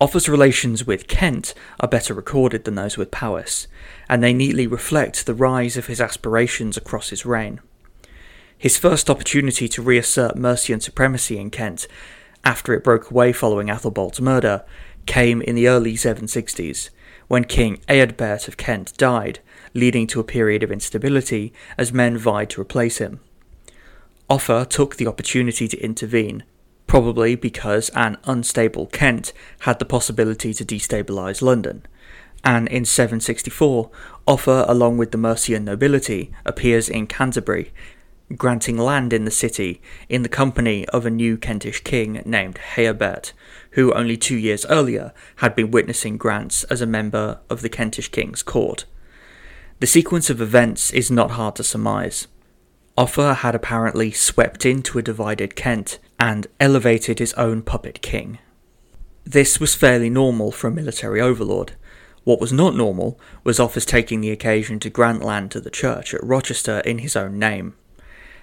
Offa's 0.00 0.28
relations 0.28 0.86
with 0.86 1.08
Kent 1.08 1.54
are 1.80 1.88
better 1.88 2.12
recorded 2.12 2.64
than 2.64 2.74
those 2.74 2.98
with 2.98 3.10
Powys, 3.10 3.68
and 4.08 4.22
they 4.22 4.34
neatly 4.34 4.66
reflect 4.66 5.24
the 5.24 5.34
rise 5.34 5.76
of 5.76 5.86
his 5.86 6.00
aspirations 6.00 6.76
across 6.76 7.10
his 7.10 7.24
reign. 7.24 7.60
His 8.58 8.76
first 8.76 9.08
opportunity 9.08 9.68
to 9.68 9.82
reassert 9.82 10.36
Mercian 10.36 10.80
supremacy 10.80 11.38
in 11.38 11.50
Kent 11.50 11.86
after 12.44 12.74
it 12.74 12.84
broke 12.84 13.10
away 13.10 13.32
following 13.32 13.68
Athelbald's 13.68 14.20
murder, 14.20 14.64
came 15.06 15.42
in 15.42 15.54
the 15.54 15.68
early 15.68 15.94
760s, 15.94 16.90
when 17.28 17.44
King 17.44 17.80
Eadbert 17.88 18.48
of 18.48 18.56
Kent 18.56 18.96
died, 18.96 19.40
leading 19.72 20.06
to 20.08 20.20
a 20.20 20.24
period 20.24 20.62
of 20.62 20.70
instability 20.70 21.52
as 21.78 21.92
men 21.92 22.16
vied 22.18 22.50
to 22.50 22.60
replace 22.60 22.98
him. 22.98 23.20
Offa 24.28 24.66
took 24.68 24.96
the 24.96 25.06
opportunity 25.06 25.68
to 25.68 25.78
intervene, 25.80 26.44
probably 26.86 27.34
because 27.34 27.88
an 27.90 28.18
unstable 28.24 28.86
Kent 28.86 29.32
had 29.60 29.78
the 29.78 29.84
possibility 29.84 30.52
to 30.54 30.64
destabilise 30.64 31.42
London, 31.42 31.86
and 32.44 32.68
in 32.68 32.84
764, 32.84 33.90
Offa, 34.26 34.66
along 34.68 34.98
with 34.98 35.12
the 35.12 35.18
Mercian 35.18 35.64
nobility, 35.64 36.30
appears 36.44 36.90
in 36.90 37.06
Canterbury 37.06 37.72
granting 38.36 38.78
land 38.78 39.12
in 39.12 39.24
the 39.24 39.30
city 39.30 39.80
in 40.08 40.22
the 40.22 40.28
company 40.28 40.86
of 40.88 41.04
a 41.04 41.10
new 41.10 41.36
Kentish 41.36 41.84
king 41.84 42.22
named 42.24 42.58
Heobert, 42.74 43.32
who 43.72 43.92
only 43.92 44.16
two 44.16 44.36
years 44.36 44.64
earlier 44.66 45.12
had 45.36 45.54
been 45.54 45.70
witnessing 45.70 46.16
grants 46.16 46.64
as 46.64 46.80
a 46.80 46.86
member 46.86 47.40
of 47.50 47.60
the 47.60 47.68
Kentish 47.68 48.08
king's 48.08 48.42
court. 48.42 48.86
The 49.80 49.86
sequence 49.86 50.30
of 50.30 50.40
events 50.40 50.90
is 50.92 51.10
not 51.10 51.32
hard 51.32 51.56
to 51.56 51.64
surmise. 51.64 52.26
Offa 52.96 53.34
had 53.34 53.54
apparently 53.54 54.12
swept 54.12 54.64
into 54.64 54.98
a 54.98 55.02
divided 55.02 55.56
Kent 55.56 55.98
and 56.18 56.46
elevated 56.60 57.18
his 57.18 57.34
own 57.34 57.62
puppet 57.62 58.00
king. 58.00 58.38
This 59.24 59.58
was 59.58 59.74
fairly 59.74 60.08
normal 60.10 60.52
for 60.52 60.68
a 60.68 60.72
military 60.72 61.20
overlord. 61.20 61.72
What 62.22 62.40
was 62.40 62.52
not 62.52 62.76
normal 62.76 63.18
was 63.42 63.58
Offa's 63.58 63.84
taking 63.84 64.20
the 64.20 64.30
occasion 64.30 64.78
to 64.80 64.90
grant 64.90 65.22
land 65.22 65.50
to 65.50 65.60
the 65.60 65.70
church 65.70 66.14
at 66.14 66.24
Rochester 66.24 66.80
in 66.80 66.98
his 66.98 67.16
own 67.16 67.38
name. 67.38 67.74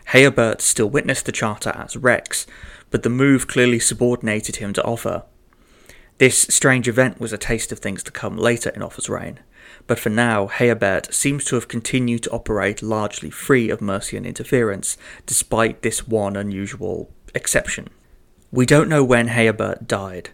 Heobert 0.08 0.62
still 0.62 0.90
witnessed 0.90 1.26
the 1.26 1.32
charter 1.32 1.72
as 1.72 1.96
Rex, 1.96 2.46
but 2.90 3.04
the 3.04 3.10
move 3.10 3.48
clearly 3.48 3.80
subordinated 3.80 4.58
him 4.58 4.74
to 4.74 4.84
Offa. 4.84 5.26
This 6.18 6.42
strange 6.50 6.88
event 6.88 7.20
was 7.20 7.34
a 7.34 7.38
taste 7.38 7.72
of 7.72 7.80
things 7.80 8.04
to 8.04 8.12
come 8.12 8.38
later 8.38 8.70
in 8.70 8.84
Offa's 8.84 9.10
reign, 9.10 9.40
but 9.88 9.98
for 9.98 10.10
now, 10.10 10.48
Heobert 10.48 11.14
seems 11.14 11.46
to 11.46 11.56
have 11.56 11.68
continued 11.68 12.24
to 12.24 12.32
operate 12.32 12.84
largely 12.84 13.30
free 13.30 13.70
of 13.70 13.82
Mercian 13.82 14.26
interference, 14.26 14.98
despite 15.26 15.82
this 15.82 16.08
one 16.08 16.36
unusual 16.36 17.12
exception. 17.34 17.88
We 18.52 18.66
don't 18.66 18.90
know 18.90 19.04
when 19.04 19.30
Heobert 19.30 19.88
died, 19.88 20.30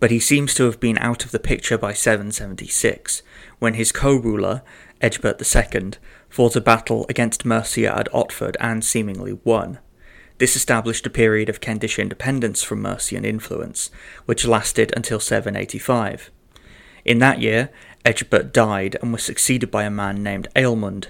but 0.00 0.10
he 0.10 0.18
seems 0.18 0.54
to 0.54 0.64
have 0.64 0.80
been 0.80 0.98
out 0.98 1.24
of 1.24 1.30
the 1.32 1.38
picture 1.38 1.78
by 1.78 1.92
776, 1.92 3.22
when 3.58 3.74
his 3.74 3.92
co 3.92 4.14
ruler, 4.14 4.62
Egbert 5.00 5.40
II, 5.40 5.90
fought 6.28 6.56
a 6.56 6.60
battle 6.60 7.06
against 7.08 7.44
Mercia 7.44 7.96
at 7.96 8.12
Otford 8.12 8.56
and 8.60 8.84
seemingly 8.84 9.38
won. 9.44 9.78
This 10.38 10.54
established 10.54 11.06
a 11.06 11.10
period 11.10 11.48
of 11.48 11.60
Kentish 11.60 11.98
independence 11.98 12.62
from 12.62 12.82
Mercian 12.82 13.24
influence, 13.24 13.90
which 14.24 14.46
lasted 14.46 14.92
until 14.96 15.18
785. 15.18 16.30
In 17.04 17.18
that 17.18 17.40
year, 17.40 17.70
Egbert 18.04 18.52
died 18.52 18.96
and 19.02 19.12
was 19.12 19.22
succeeded 19.22 19.70
by 19.70 19.84
a 19.84 19.90
man 19.90 20.22
named 20.22 20.48
Ealhmund. 20.54 21.08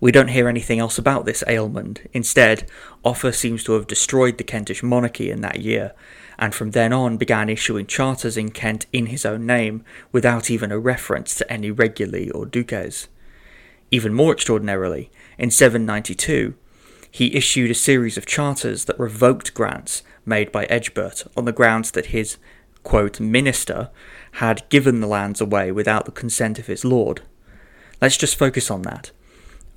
We 0.00 0.12
don't 0.12 0.28
hear 0.28 0.48
anything 0.48 0.78
else 0.78 0.98
about 0.98 1.24
this 1.24 1.44
Ealhmund. 1.46 2.06
Instead, 2.12 2.68
Offa 3.04 3.32
seems 3.32 3.64
to 3.64 3.72
have 3.72 3.86
destroyed 3.86 4.38
the 4.38 4.44
Kentish 4.44 4.82
monarchy 4.82 5.30
in 5.30 5.40
that 5.42 5.60
year, 5.60 5.92
and 6.38 6.54
from 6.54 6.70
then 6.70 6.92
on 6.92 7.16
began 7.16 7.48
issuing 7.48 7.86
charters 7.86 8.36
in 8.36 8.50
Kent 8.50 8.86
in 8.92 9.06
his 9.06 9.26
own 9.26 9.46
name, 9.46 9.84
without 10.12 10.50
even 10.50 10.70
a 10.70 10.78
reference 10.78 11.34
to 11.36 11.52
any 11.52 11.72
reguli 11.72 12.30
or 12.34 12.46
duces. 12.46 13.08
Even 13.90 14.12
more 14.12 14.32
extraordinarily, 14.32 15.10
in 15.38 15.50
792, 15.50 16.54
he 17.10 17.34
issued 17.34 17.70
a 17.70 17.74
series 17.74 18.18
of 18.18 18.26
charters 18.26 18.84
that 18.84 18.98
revoked 18.98 19.54
grants 19.54 20.02
made 20.26 20.52
by 20.52 20.64
Egbert 20.66 21.24
on 21.36 21.46
the 21.46 21.52
grounds 21.52 21.90
that 21.92 22.06
his 22.06 22.36
quote, 22.82 23.20
minister 23.20 23.90
had 24.32 24.68
given 24.68 25.00
the 25.00 25.06
lands 25.06 25.40
away 25.40 25.70
without 25.72 26.06
the 26.06 26.12
consent 26.12 26.58
of 26.58 26.66
his 26.66 26.84
lord. 26.84 27.20
Let's 28.00 28.16
just 28.16 28.38
focus 28.38 28.70
on 28.70 28.82
that. 28.82 29.10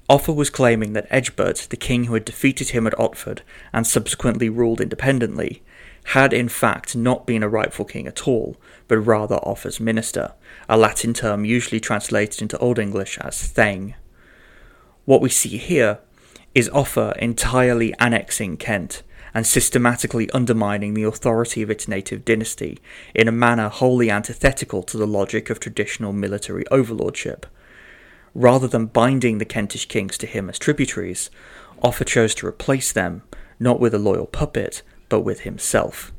Offa 0.10 0.34
was 0.34 0.50
claiming 0.50 0.94
that 0.94 1.08
Egbert, 1.10 1.68
the 1.70 1.78
king 1.78 2.06
who 2.06 2.14
had 2.14 2.26
defeated 2.26 2.70
him 2.70 2.86
at 2.86 2.98
Otford 2.98 3.40
and 3.74 3.88
subsequently 3.88 4.50
ruled 4.50 4.82
independently, 4.82 5.62
had 6.06 6.34
in 6.34 6.50
fact 6.50 6.96
not 6.96 7.26
been 7.26 7.44
a 7.44 7.50
rightful 7.50 7.86
king 7.86 8.08
at 8.08 8.28
all, 8.28 8.58
but 8.88 8.98
rather 8.98 9.36
Offa's 9.36 9.80
minister, 9.80 10.34
a 10.68 10.78
Latin 10.78 11.14
term 11.14 11.46
usually 11.46 11.80
translated 11.80 12.42
into 12.42 12.58
Old 12.58 12.80
English 12.80 13.18
as 13.20 13.36
thegn. 13.54 13.94
What 15.06 15.22
we 15.22 15.30
see 15.30 15.58
here 15.58 16.00
is 16.54 16.70
Offa 16.70 17.16
entirely 17.20 17.94
annexing 18.00 18.58
Kent 18.58 19.04
and 19.34 19.48
systematically 19.48 20.30
undermining 20.32 20.94
the 20.94 21.04
authority 21.04 21.62
of 21.62 21.70
its 21.70 21.88
native 21.88 22.26
dynasty 22.26 22.80
in 23.16 23.28
a 23.28 23.32
manner 23.32 23.70
wholly 23.70 24.12
antithetical 24.12 24.84
to 24.84 24.98
the 24.98 25.08
logic 25.08 25.50
of 25.50 25.60
traditional 25.60 26.14
military 26.14 26.66
overlordship. 26.70 27.46
Rather 28.34 28.68
than 28.68 28.86
binding 28.86 29.38
the 29.38 29.46
Kentish 29.46 29.88
kings 29.88 30.18
to 30.18 30.28
him 30.28 30.50
as 30.50 30.60
tributaries, 30.60 31.30
Offa 31.82 32.06
chose 32.06 32.36
to 32.36 32.48
replace 32.48 32.92
them, 32.92 33.24
not 33.60 33.80
with 33.80 33.94
a 33.94 34.00
loyal 34.00 34.28
puppet, 34.28 34.82
but 35.10 35.22
with 35.22 35.42
himself. 35.42 36.12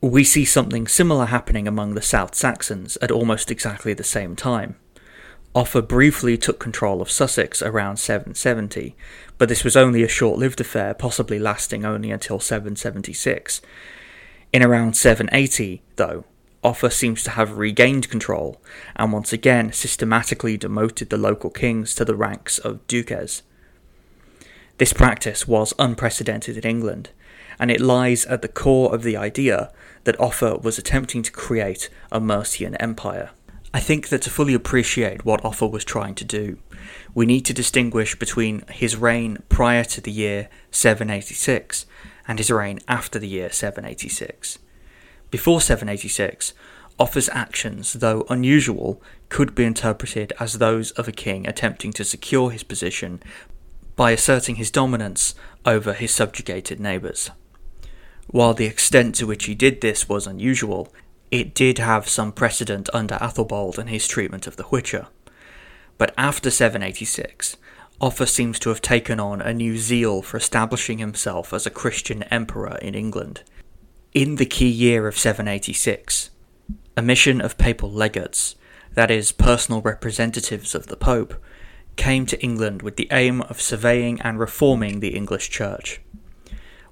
We 0.00 0.24
see 0.24 0.44
something 0.44 0.86
similar 0.86 1.26
happening 1.26 1.66
among 1.66 1.94
the 1.94 2.02
South 2.02 2.34
Saxons 2.34 2.98
at 3.00 3.10
almost 3.10 3.50
exactly 3.50 3.94
the 3.94 4.04
same 4.04 4.36
time. 4.36 4.76
Offa 5.54 5.82
briefly 5.82 6.38
took 6.38 6.58
control 6.58 7.02
of 7.02 7.10
Sussex 7.10 7.60
around 7.60 7.98
770, 7.98 8.96
but 9.36 9.50
this 9.50 9.64
was 9.64 9.76
only 9.76 10.02
a 10.02 10.08
short 10.08 10.38
lived 10.38 10.62
affair, 10.62 10.94
possibly 10.94 11.38
lasting 11.38 11.84
only 11.84 12.10
until 12.10 12.40
776. 12.40 13.60
In 14.50 14.62
around 14.62 14.96
780, 14.96 15.82
though, 15.96 16.24
Offa 16.64 16.90
seems 16.90 17.22
to 17.24 17.30
have 17.30 17.58
regained 17.58 18.08
control 18.08 18.62
and 18.96 19.12
once 19.12 19.32
again 19.32 19.72
systematically 19.72 20.56
demoted 20.56 21.10
the 21.10 21.18
local 21.18 21.50
kings 21.50 21.94
to 21.96 22.04
the 22.04 22.14
ranks 22.14 22.58
of 22.58 22.86
duces. 22.86 23.42
This 24.78 24.94
practice 24.94 25.46
was 25.46 25.74
unprecedented 25.78 26.56
in 26.56 26.64
England, 26.64 27.10
and 27.58 27.70
it 27.70 27.80
lies 27.80 28.24
at 28.26 28.40
the 28.40 28.48
core 28.48 28.94
of 28.94 29.02
the 29.02 29.18
idea 29.18 29.70
that 30.04 30.18
Offa 30.18 30.56
was 30.56 30.78
attempting 30.78 31.22
to 31.24 31.30
create 31.30 31.90
a 32.10 32.20
Mercian 32.20 32.74
empire. 32.76 33.30
I 33.74 33.80
think 33.80 34.08
that 34.08 34.22
to 34.22 34.30
fully 34.30 34.52
appreciate 34.52 35.24
what 35.24 35.44
Offa 35.44 35.66
was 35.66 35.84
trying 35.84 36.14
to 36.16 36.24
do, 36.24 36.58
we 37.14 37.24
need 37.24 37.46
to 37.46 37.54
distinguish 37.54 38.18
between 38.18 38.64
his 38.68 38.96
reign 38.96 39.38
prior 39.48 39.84
to 39.84 40.00
the 40.00 40.10
year 40.10 40.48
786 40.70 41.86
and 42.28 42.38
his 42.38 42.50
reign 42.50 42.80
after 42.86 43.18
the 43.18 43.28
year 43.28 43.50
786. 43.50 44.58
Before 45.30 45.60
786, 45.60 46.52
Offa's 46.98 47.30
actions, 47.32 47.94
though 47.94 48.26
unusual, 48.28 49.00
could 49.30 49.54
be 49.54 49.64
interpreted 49.64 50.34
as 50.38 50.58
those 50.58 50.90
of 50.92 51.08
a 51.08 51.12
king 51.12 51.46
attempting 51.46 51.92
to 51.94 52.04
secure 52.04 52.50
his 52.50 52.62
position 52.62 53.22
by 53.96 54.10
asserting 54.10 54.56
his 54.56 54.70
dominance 54.70 55.34
over 55.64 55.94
his 55.94 56.12
subjugated 56.12 56.78
neighbours. 56.78 57.30
While 58.28 58.54
the 58.54 58.66
extent 58.66 59.14
to 59.16 59.26
which 59.26 59.46
he 59.46 59.54
did 59.54 59.80
this 59.80 60.08
was 60.08 60.26
unusual, 60.26 60.92
it 61.32 61.54
did 61.54 61.78
have 61.78 62.10
some 62.10 62.30
precedent 62.30 62.90
under 62.92 63.14
Athelbald 63.14 63.78
and 63.78 63.88
his 63.88 64.06
treatment 64.06 64.46
of 64.46 64.56
the 64.56 64.64
Hwicce. 64.64 65.06
But 65.96 66.12
after 66.18 66.50
786, 66.50 67.56
Offa 68.02 68.26
seems 68.26 68.58
to 68.58 68.68
have 68.68 68.82
taken 68.82 69.18
on 69.18 69.40
a 69.40 69.54
new 69.54 69.78
zeal 69.78 70.20
for 70.20 70.36
establishing 70.36 70.98
himself 70.98 71.54
as 71.54 71.64
a 71.64 71.70
Christian 71.70 72.22
emperor 72.24 72.76
in 72.82 72.94
England. 72.94 73.42
In 74.12 74.36
the 74.36 74.44
key 74.44 74.68
year 74.68 75.08
of 75.08 75.18
786, 75.18 76.28
a 76.98 77.02
mission 77.02 77.40
of 77.40 77.56
papal 77.56 77.90
legates, 77.90 78.54
that 78.92 79.10
is, 79.10 79.32
personal 79.32 79.80
representatives 79.80 80.74
of 80.74 80.88
the 80.88 80.96
Pope, 80.96 81.34
came 81.96 82.26
to 82.26 82.42
England 82.42 82.82
with 82.82 82.96
the 82.96 83.08
aim 83.10 83.40
of 83.42 83.58
surveying 83.58 84.20
and 84.20 84.38
reforming 84.38 85.00
the 85.00 85.16
English 85.16 85.48
Church. 85.48 86.02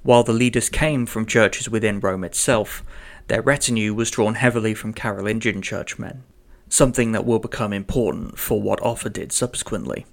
While 0.02 0.22
the 0.22 0.32
leaders 0.32 0.70
came 0.70 1.04
from 1.04 1.26
churches 1.26 1.68
within 1.68 2.00
Rome 2.00 2.24
itself, 2.24 2.82
their 3.30 3.42
retinue 3.42 3.94
was 3.94 4.10
drawn 4.10 4.34
heavily 4.34 4.74
from 4.74 4.92
Carolingian 4.92 5.62
churchmen, 5.62 6.24
something 6.68 7.12
that 7.12 7.24
will 7.24 7.38
become 7.38 7.72
important 7.72 8.36
for 8.36 8.60
what 8.60 8.82
Offa 8.82 9.08
did 9.08 9.30
subsequently. 9.30 10.04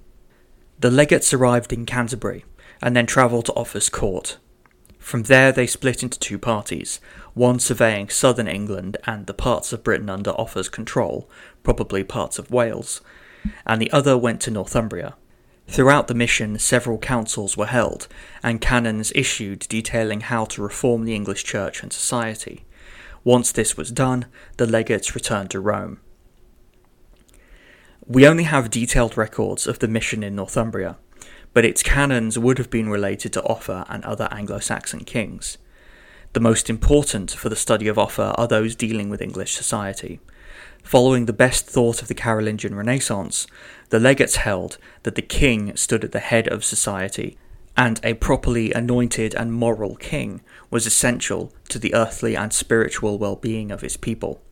The 0.78 0.92
legates 0.92 1.34
arrived 1.34 1.72
in 1.72 1.84
Canterbury 1.84 2.44
and 2.80 2.94
then 2.94 3.06
travelled 3.06 3.46
to 3.46 3.52
Offa's 3.54 3.88
court. 3.88 4.38
From 5.00 5.24
there, 5.24 5.50
they 5.50 5.66
split 5.66 6.04
into 6.04 6.16
two 6.20 6.38
parties, 6.38 7.00
one 7.34 7.58
surveying 7.58 8.08
southern 8.08 8.46
England 8.46 8.96
and 9.04 9.26
the 9.26 9.34
parts 9.34 9.72
of 9.72 9.82
Britain 9.82 10.08
under 10.08 10.30
Offa's 10.30 10.68
control, 10.68 11.28
probably 11.64 12.04
parts 12.04 12.38
of 12.38 12.52
Wales, 12.52 13.00
and 13.66 13.82
the 13.82 13.90
other 13.90 14.16
went 14.16 14.40
to 14.42 14.52
Northumbria. 14.52 15.16
Throughout 15.66 16.06
the 16.06 16.14
mission, 16.14 16.56
several 16.60 16.98
councils 16.98 17.56
were 17.56 17.66
held, 17.66 18.06
and 18.44 18.60
canons 18.60 19.10
issued 19.16 19.66
detailing 19.68 20.20
how 20.20 20.44
to 20.44 20.62
reform 20.62 21.04
the 21.04 21.16
English 21.16 21.42
church 21.42 21.82
and 21.82 21.92
society. 21.92 22.64
Once 23.24 23.52
this 23.52 23.76
was 23.76 23.90
done, 23.90 24.26
the 24.56 24.66
legates 24.66 25.14
returned 25.14 25.50
to 25.50 25.60
Rome. 25.60 26.00
We 28.06 28.26
only 28.26 28.44
have 28.44 28.70
detailed 28.70 29.18
records 29.18 29.66
of 29.66 29.80
the 29.80 29.88
mission 29.88 30.22
in 30.22 30.34
Northumbria, 30.34 30.96
but 31.52 31.64
its 31.64 31.82
canons 31.82 32.38
would 32.38 32.58
have 32.58 32.70
been 32.70 32.88
related 32.88 33.32
to 33.34 33.42
Offa 33.42 33.84
and 33.88 34.04
other 34.04 34.28
Anglo 34.30 34.60
Saxon 34.60 35.04
kings. 35.04 35.58
The 36.32 36.40
most 36.40 36.70
important 36.70 37.30
for 37.30 37.48
the 37.48 37.56
study 37.56 37.88
of 37.88 37.98
Offa 37.98 38.34
are 38.36 38.48
those 38.48 38.76
dealing 38.76 39.10
with 39.10 39.20
English 39.20 39.54
society. 39.54 40.20
Following 40.82 41.26
the 41.26 41.32
best 41.32 41.66
thought 41.66 42.00
of 42.00 42.08
the 42.08 42.14
Carolingian 42.14 42.74
Renaissance, 42.74 43.46
the 43.90 44.00
legates 44.00 44.36
held 44.36 44.78
that 45.02 45.14
the 45.14 45.22
king 45.22 45.76
stood 45.76 46.04
at 46.04 46.12
the 46.12 46.20
head 46.20 46.48
of 46.48 46.64
society 46.64 47.36
and 47.78 48.00
a 48.02 48.14
properly 48.14 48.72
anointed 48.72 49.36
and 49.36 49.52
moral 49.52 49.94
king 49.94 50.42
was 50.68 50.84
essential 50.84 51.52
to 51.68 51.78
the 51.78 51.94
earthly 51.94 52.36
and 52.36 52.52
spiritual 52.52 53.18
well 53.18 53.36
being 53.36 53.70
of 53.70 53.82
his 53.82 53.96
people. 53.96 54.42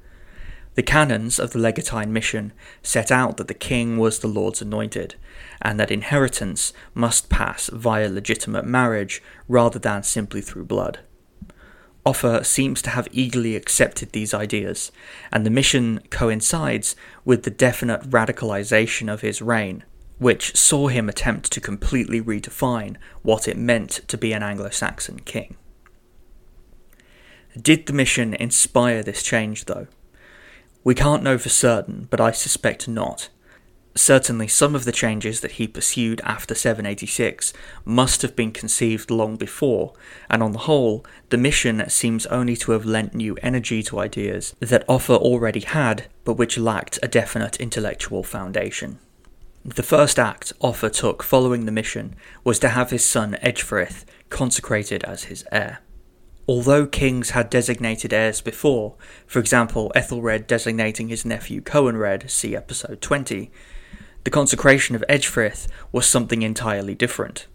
The 0.77 0.85
canons 0.85 1.41
of 1.41 1.51
the 1.51 1.59
legatine 1.59 2.13
mission 2.13 2.53
set 2.85 3.11
out 3.11 3.37
that 3.39 3.49
the 3.49 3.55
king 3.55 3.99
was 3.99 4.21
the 4.21 4.29
Lord's 4.29 4.63
anointed, 4.63 5.17
and 5.61 5.81
that 5.81 5.91
inheritance 5.91 6.73
must 6.95 7.29
pass 7.29 7.69
via 7.73 8.09
legitimate 8.09 8.65
marriage 8.65 9.21
rather 9.49 9.81
than 9.81 10.05
simply 10.05 10.41
through 10.41 10.67
blood. 10.67 11.01
Offa 12.05 12.45
seems 12.45 12.81
to 12.83 12.91
have 12.91 13.09
eagerly 13.11 13.57
accepted 13.57 14.13
these 14.13 14.35
ideas, 14.35 14.93
and 15.33 15.45
the 15.45 15.51
mission 15.51 16.01
coincides 16.11 16.95
with 17.25 17.43
the 17.43 17.51
definite 17.51 18.03
radicalization 18.03 19.13
of 19.13 19.23
his 19.23 19.43
reign 19.43 19.83
which 20.19 20.57
saw 20.57 20.89
him 20.89 21.09
attempt 21.09 21.53
to 21.53 21.61
completely 21.61 22.21
redefine 22.21 22.97
what 23.23 23.47
it 23.47 23.57
meant 23.57 24.01
to 24.09 24.17
be 24.17 24.33
an 24.33 24.43
Anglo 24.43 24.71
Saxon 24.71 25.21
king. 25.21 25.57
Did 27.61 27.87
the 27.87 27.93
mission 27.93 28.35
inspire 28.35 29.03
this 29.03 29.23
change, 29.23 29.65
though? 29.65 29.87
We 30.85 30.95
can't 30.95 31.23
know 31.23 31.39
for 31.39 31.49
certain, 31.49 32.07
but 32.11 32.21
I 32.21 32.31
suspect 32.31 32.87
not. 32.87 33.29
Certainly, 33.95 34.49
some 34.49 34.75
of 34.75 34.85
the 34.85 34.93
changes 34.93 35.41
that 35.41 35.53
he 35.53 35.67
pursued 35.67 36.21
after 36.23 36.55
786 36.55 37.55
must 37.87 38.21
have 38.21 38.37
been 38.37 38.53
conceived 38.53 39.11
long 39.11 39.37
before, 39.37 39.95
and 40.29 40.43
on 40.43 40.53
the 40.53 40.61
whole, 40.61 41.05
the 41.31 41.39
mission 41.39 41.89
seems 41.89 42.27
only 42.27 42.57
to 42.57 42.73
have 42.73 42.85
lent 42.85 43.15
new 43.15 43.39
energy 43.43 43.83
to 43.85 43.99
ideas 43.99 44.55
that 44.61 44.85
Offa 44.87 45.15
already 45.15 45.61
had, 45.61 46.09
but 46.25 46.35
which 46.35 46.59
lacked 46.59 46.99
a 47.03 47.09
definite 47.09 47.57
intellectual 47.59 48.23
foundation. 48.23 48.99
The 49.75 49.83
first 49.83 50.17
act 50.17 50.53
Offa 50.61 50.91
took 50.91 51.25
following 51.25 51.67
the 51.67 51.73
mission 51.73 52.15
was 52.45 52.61
to 52.61 52.69
have 52.69 52.91
his 52.91 53.05
son 53.05 53.37
Ecgfrith 53.43 54.05
consecrated 54.31 55.03
as 55.03 55.25
his 55.25 55.45
heir. 55.51 55.81
Although 56.47 56.87
kings 56.87 57.31
had 57.31 57.51
designated 57.51 58.13
heirs 58.13 58.41
before, 58.41 58.95
for 59.27 59.41
example 59.41 59.91
Ethelred 59.97 60.47
designating 60.47 61.09
his 61.09 61.25
nephew 61.25 61.61
Coenred, 61.61 62.31
see 62.31 62.55
episode 62.55 63.01
20, 63.01 63.51
the 64.23 64.31
consecration 64.31 64.95
of 64.95 65.05
Ecgfrith 65.09 65.67
was 65.91 66.07
something 66.07 66.43
entirely 66.43 66.95
different. 66.95 67.49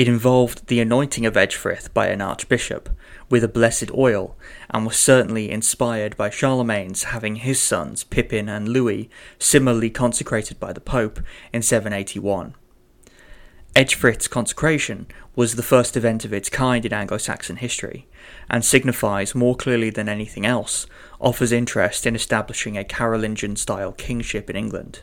It 0.00 0.08
involved 0.08 0.68
the 0.68 0.80
anointing 0.80 1.26
of 1.26 1.34
Ecgfrith 1.34 1.92
by 1.92 2.06
an 2.06 2.22
archbishop 2.22 2.88
with 3.28 3.44
a 3.44 3.48
blessed 3.48 3.90
oil, 3.92 4.34
and 4.70 4.86
was 4.86 4.96
certainly 4.96 5.50
inspired 5.50 6.16
by 6.16 6.30
Charlemagne's 6.30 7.02
having 7.02 7.36
his 7.36 7.60
sons 7.60 8.02
Pippin 8.02 8.48
and 8.48 8.66
Louis 8.66 9.10
similarly 9.38 9.90
consecrated 9.90 10.58
by 10.58 10.72
the 10.72 10.80
Pope 10.80 11.20
in 11.52 11.60
781. 11.60 12.54
Ecgfrith's 13.76 14.26
consecration 14.26 15.06
was 15.36 15.56
the 15.56 15.62
first 15.62 15.98
event 15.98 16.24
of 16.24 16.32
its 16.32 16.48
kind 16.48 16.86
in 16.86 16.94
Anglo 16.94 17.18
Saxon 17.18 17.56
history, 17.56 18.08
and 18.48 18.64
signifies 18.64 19.34
more 19.34 19.54
clearly 19.54 19.90
than 19.90 20.08
anything 20.08 20.46
else 20.46 20.86
Offa's 21.20 21.52
interest 21.52 22.06
in 22.06 22.14
establishing 22.14 22.78
a 22.78 22.84
Carolingian 22.84 23.54
style 23.54 23.92
kingship 23.92 24.48
in 24.48 24.56
England. 24.56 25.02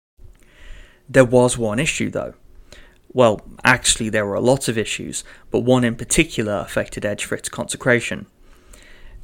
There 1.13 1.25
was 1.25 1.57
one 1.57 1.77
issue 1.77 2.09
though. 2.09 2.35
Well, 3.11 3.41
actually, 3.65 4.07
there 4.07 4.25
were 4.25 4.35
a 4.35 4.39
lot 4.39 4.69
of 4.69 4.77
issues, 4.77 5.25
but 5.49 5.59
one 5.59 5.83
in 5.83 5.97
particular 5.97 6.59
affected 6.65 7.03
Ecgfrith's 7.03 7.49
consecration. 7.49 8.27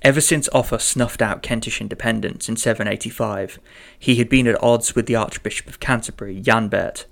Ever 0.02 0.19
since 0.19 0.50
Offa 0.52 0.80
snuffed 0.80 1.21
out 1.21 1.41
Kentish 1.41 1.80
independence 1.80 2.50
in 2.50 2.58
785, 2.58 3.60
he 3.97 4.15
had 4.15 4.28
been 4.28 4.47
at 4.47 4.62
odds 4.62 4.95
with 4.95 5.06
the 5.06 5.15
Archbishop 5.15 5.67
of 5.67 5.80
Canterbury, 5.80 6.41
Janbert. 6.41 7.06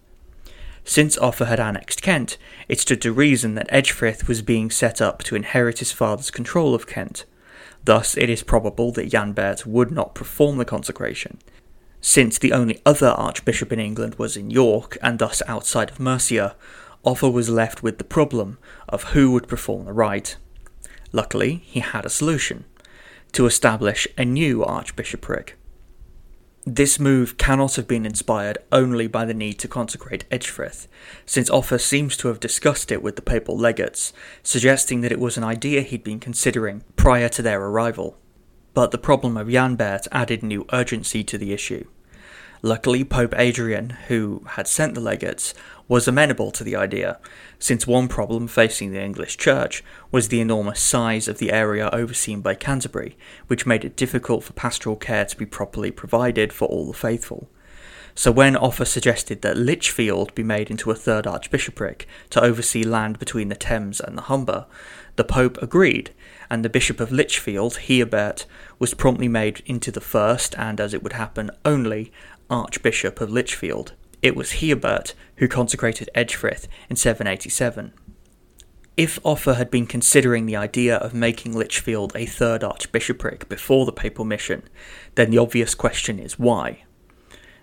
Since 0.83 1.17
Offa 1.19 1.45
had 1.45 1.59
annexed 1.61 2.01
Kent, 2.01 2.37
it 2.67 2.81
stood 2.81 3.01
to 3.03 3.13
reason 3.13 3.55
that 3.55 3.71
Ecgfrith 3.71 4.27
was 4.27 4.41
being 4.41 4.69
set 4.69 5.01
up 5.01 5.23
to 5.23 5.37
inherit 5.37 5.79
his 5.79 5.93
father's 5.93 6.31
control 6.31 6.75
of 6.75 6.85
Kent. 6.85 7.23
Thus, 7.85 8.17
it 8.17 8.29
is 8.29 8.43
probable 8.43 8.91
that 8.91 9.09
Janbert 9.09 9.65
would 9.65 9.89
not 9.89 10.15
perform 10.15 10.57
the 10.57 10.65
consecration, 10.65 11.39
since 12.07 12.37
the 12.37 12.53
only 12.53 12.79
other 12.85 13.07
archbishop 13.07 13.73
in 13.73 13.79
England 13.79 14.13
was 14.19 14.37
in 14.37 14.51
York, 14.51 14.95
and 15.01 15.17
thus 15.17 15.41
outside 15.47 15.89
of 15.89 15.99
Mercia, 15.99 16.55
Offa 17.03 17.27
was 17.27 17.49
left 17.49 17.81
with 17.81 17.97
the 17.97 18.03
problem 18.03 18.59
of 18.87 19.05
who 19.05 19.31
would 19.31 19.47
perform 19.47 19.85
the 19.85 19.91
rite. 19.91 20.37
Luckily, 21.11 21.63
he 21.65 21.79
had 21.79 22.05
a 22.05 22.09
solution 22.11 22.65
to 23.31 23.47
establish 23.47 24.07
a 24.19 24.23
new 24.23 24.63
archbishopric. 24.63 25.57
This 26.63 26.99
move 26.99 27.39
cannot 27.39 27.73
have 27.75 27.87
been 27.87 28.05
inspired 28.05 28.59
only 28.71 29.07
by 29.07 29.25
the 29.25 29.33
need 29.33 29.57
to 29.57 29.67
consecrate 29.67 30.29
Ecgfrith, 30.29 30.85
since 31.25 31.49
Offa 31.49 31.79
seems 31.79 32.15
to 32.17 32.27
have 32.27 32.39
discussed 32.39 32.91
it 32.91 33.01
with 33.01 33.15
the 33.15 33.23
papal 33.23 33.57
legates, 33.57 34.13
suggesting 34.43 35.01
that 35.01 35.11
it 35.11 35.19
was 35.19 35.37
an 35.37 35.43
idea 35.43 35.81
he'd 35.81 36.03
been 36.03 36.19
considering 36.19 36.83
prior 36.95 37.29
to 37.29 37.41
their 37.41 37.63
arrival. 37.63 38.19
But 38.75 38.91
the 38.91 38.99
problem 38.99 39.37
of 39.37 39.49
Janbert 39.49 40.07
added 40.11 40.43
new 40.43 40.67
urgency 40.71 41.23
to 41.23 41.39
the 41.39 41.51
issue. 41.51 41.87
Luckily, 42.65 43.03
Pope 43.03 43.35
Adrian, 43.37 43.91
who 44.07 44.41
had 44.53 44.67
sent 44.67 44.95
the 44.95 44.99
legates, 44.99 45.53
was 45.87 46.07
amenable 46.07 46.49
to 46.49 46.63
the 46.63 46.75
idea, 46.75 47.19
since 47.59 47.85
one 47.85 48.07
problem 48.07 48.47
facing 48.47 48.91
the 48.91 49.03
English 49.03 49.37
Church 49.37 49.83
was 50.11 50.29
the 50.29 50.41
enormous 50.41 50.81
size 50.81 51.27
of 51.27 51.37
the 51.37 51.51
area 51.51 51.91
overseen 51.93 52.41
by 52.41 52.55
Canterbury, 52.55 53.15
which 53.45 53.67
made 53.67 53.85
it 53.85 53.95
difficult 53.95 54.43
for 54.43 54.53
pastoral 54.53 54.95
care 54.95 55.25
to 55.25 55.37
be 55.37 55.45
properly 55.45 55.91
provided 55.91 56.51
for 56.51 56.67
all 56.67 56.87
the 56.87 56.97
faithful. 56.97 57.51
So 58.15 58.31
when 58.31 58.55
Offa 58.55 58.85
suggested 58.85 59.43
that 59.43 59.57
Lichfield 59.57 60.33
be 60.33 60.41
made 60.41 60.71
into 60.71 60.89
a 60.89 60.95
third 60.95 61.27
archbishopric 61.27 62.07
to 62.31 62.41
oversee 62.41 62.83
land 62.83 63.19
between 63.19 63.49
the 63.49 63.55
Thames 63.55 63.99
and 63.99 64.17
the 64.17 64.23
Humber, 64.23 64.65
the 65.17 65.23
Pope 65.23 65.61
agreed, 65.61 66.11
and 66.49 66.63
the 66.63 66.69
Bishop 66.69 66.99
of 66.99 67.11
Lichfield, 67.11 67.77
Heobert, 67.77 68.45
was 68.79 68.93
promptly 68.93 69.27
made 69.27 69.61
into 69.65 69.91
the 69.91 70.01
first, 70.01 70.57
and 70.57 70.79
as 70.79 70.93
it 70.93 71.03
would 71.03 71.13
happen, 71.13 71.51
only 71.65 72.11
Archbishop 72.49 73.21
of 73.21 73.31
Lichfield. 73.31 73.93
It 74.21 74.35
was 74.35 74.53
Heobert 74.53 75.13
who 75.37 75.47
consecrated 75.47 76.09
Ecgfrith 76.15 76.67
in 76.89 76.95
787. 76.95 77.93
If 78.97 79.19
Offa 79.23 79.55
had 79.55 79.69
been 79.69 79.87
considering 79.87 80.45
the 80.45 80.55
idea 80.55 80.95
of 80.95 81.13
making 81.13 81.53
Lichfield 81.53 82.13
a 82.15 82.25
third 82.25 82.63
archbishopric 82.63 83.49
before 83.49 83.85
the 83.85 83.91
papal 83.91 84.23
mission, 84.23 84.63
then 85.15 85.31
the 85.31 85.37
obvious 85.37 85.75
question 85.75 86.17
is 86.17 86.39
why? 86.39 86.83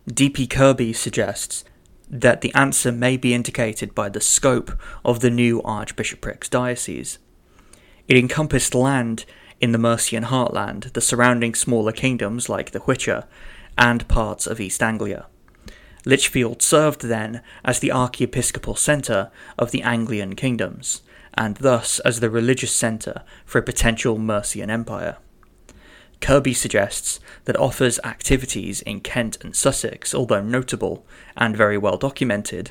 D.P. 0.07 0.47
Kirby 0.47 0.93
suggests 0.93 1.65
that 2.11 2.43
the 2.43 2.55
answer 2.55 2.93
may 2.93 3.17
be 3.17 3.33
indicated 3.33 3.95
by 3.95 4.11
the 4.11 4.21
scope 4.21 4.79
of 5.05 5.21
the 5.21 5.31
new 5.31 5.63
archbishopric's 5.63 6.51
diocese. 6.51 7.19
It 8.07 8.19
encompassed 8.19 8.75
land 8.75 9.25
in 9.59 9.73
the 9.73 9.79
Mercian 9.79 10.25
heartland, 10.25 10.93
the 10.93 11.01
surrounding 11.01 11.55
smaller 11.55 11.93
kingdoms 11.93 12.51
like 12.51 12.73
the 12.73 12.81
Hwicce, 12.81 13.25
and 13.77 14.07
parts 14.09 14.47
of 14.47 14.61
East 14.61 14.83
Anglia. 14.83 15.27
Lichfield 16.05 16.63
served 16.63 17.03
then 17.03 17.43
as 17.65 17.79
the 17.79 17.93
archiepiscopal 17.93 18.75
centre 18.75 19.31
of 19.59 19.71
the 19.71 19.83
Anglian 19.83 20.35
kingdoms, 20.35 21.03
and 21.35 21.57
thus 21.59 21.99
as 22.01 22.21
the 22.21 22.31
religious 22.31 22.75
centre 22.75 23.23
for 23.45 23.59
a 23.59 23.63
potential 23.63 24.19
Mercian 24.19 24.71
empire. 24.71 25.17
Kirby 26.21 26.55
suggests 26.55 27.19
that 27.45 27.57
Offa's 27.57 27.99
activities 28.05 28.81
in 28.83 29.01
Kent 29.01 29.39
and 29.43 29.57
Sussex, 29.57 30.15
although 30.15 30.43
notable 30.43 31.05
and 31.37 31.57
very 31.57 31.77
well 31.77 31.97
documented, 31.97 32.71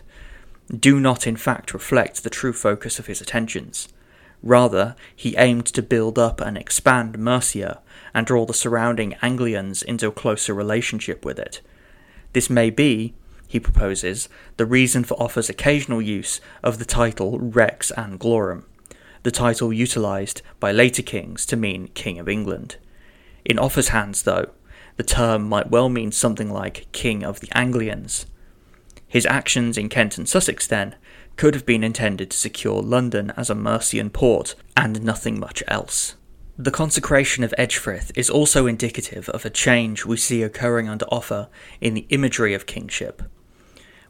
do 0.74 1.00
not 1.00 1.28
in 1.28 1.36
fact 1.36 1.74
reflect 1.74 2.24
the 2.24 2.30
true 2.30 2.54
focus 2.54 2.98
of 2.98 3.08
his 3.08 3.20
attentions. 3.22 3.90
Rather, 4.44 4.96
he 5.16 5.36
aimed 5.38 5.68
to 5.68 5.82
build 5.82 6.18
up 6.18 6.42
and 6.42 6.58
expand 6.58 7.18
Mercia 7.18 7.80
and 8.14 8.26
draw 8.26 8.46
the 8.46 8.54
surrounding 8.54 9.16
Anglians 9.22 9.84
into 9.84 10.08
a 10.08 10.12
closer 10.12 10.54
relationship 10.54 11.24
with 11.24 11.38
it. 11.38 11.62
This 12.34 12.50
may 12.50 12.70
be, 12.70 13.14
he 13.48 13.60
proposes, 13.60 14.30
the 14.58 14.66
reason 14.66 15.04
for 15.04 15.16
Offa's 15.22 15.50
occasional 15.50 16.02
use 16.02 16.42
of 16.64 16.80
the 16.80 16.86
title 16.86 17.38
Rex 17.40 17.92
Anglorum, 17.98 18.64
the 19.24 19.32
title 19.32 19.72
utilised 19.72 20.42
by 20.60 20.72
later 20.72 21.04
kings 21.04 21.46
to 21.48 21.56
mean 21.56 21.90
King 21.90 22.18
of 22.18 22.30
England. 22.30 22.78
In 23.46 23.60
Offa's 23.60 23.90
hands, 23.90 24.24
though, 24.24 24.50
the 24.98 25.04
term 25.04 25.48
might 25.48 25.70
well 25.70 25.90
mean 25.90 26.12
something 26.12 26.52
like 26.52 26.88
King 26.92 27.24
of 27.24 27.40
the 27.40 27.50
Anglians. 27.52 28.26
His 29.08 29.26
actions 29.26 29.78
in 29.78 29.90
Kent 29.90 30.18
and 30.18 30.28
Sussex, 30.28 30.66
then, 30.66 30.96
could 31.42 31.56
have 31.56 31.66
been 31.66 31.84
intended 31.84 32.30
to 32.30 32.38
secure 32.38 32.84
London 32.84 33.34
as 33.36 33.50
a 33.50 33.56
Mercian 33.56 34.12
port 34.12 34.54
and 34.78 35.04
nothing 35.04 35.40
much 35.40 35.64
else. 35.68 36.14
The 36.56 36.70
consecration 36.70 37.44
of 37.44 37.52
Ecgfrith 37.58 38.12
is 38.14 38.30
also 38.30 38.68
indicative 38.68 39.28
of 39.30 39.44
a 39.44 39.50
change 39.50 40.06
we 40.06 40.18
see 40.18 40.44
occurring 40.44 40.88
under 40.88 41.06
Offa 41.06 41.50
in 41.82 41.96
the 41.96 42.06
imagery 42.10 42.54
of 42.54 42.68
kingship. 42.68 43.24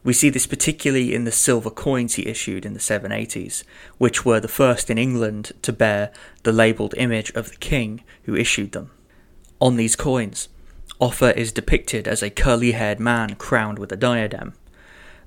We 0.04 0.12
see 0.12 0.28
this 0.28 0.46
particularly 0.46 1.14
in 1.14 1.24
the 1.24 1.32
silver 1.32 1.70
coins 1.70 2.16
he 2.16 2.26
issued 2.26 2.66
in 2.66 2.74
the 2.74 2.78
780s, 2.78 3.64
which 3.96 4.26
were 4.26 4.38
the 4.38 4.46
first 4.46 4.90
in 4.90 4.98
England 4.98 5.52
to 5.62 5.72
bear 5.72 6.12
the 6.42 6.52
labelled 6.52 6.92
image 6.98 7.30
of 7.30 7.48
the 7.48 7.56
king 7.56 8.04
who 8.24 8.36
issued 8.36 8.72
them. 8.72 8.90
On 9.58 9.76
these 9.76 9.96
coins, 9.96 10.50
Offa 11.00 11.34
is 11.34 11.50
depicted 11.50 12.06
as 12.06 12.22
a 12.22 12.28
curly 12.28 12.72
haired 12.72 13.00
man 13.00 13.36
crowned 13.36 13.78
with 13.78 13.90
a 13.90 13.96
diadem. 13.96 14.52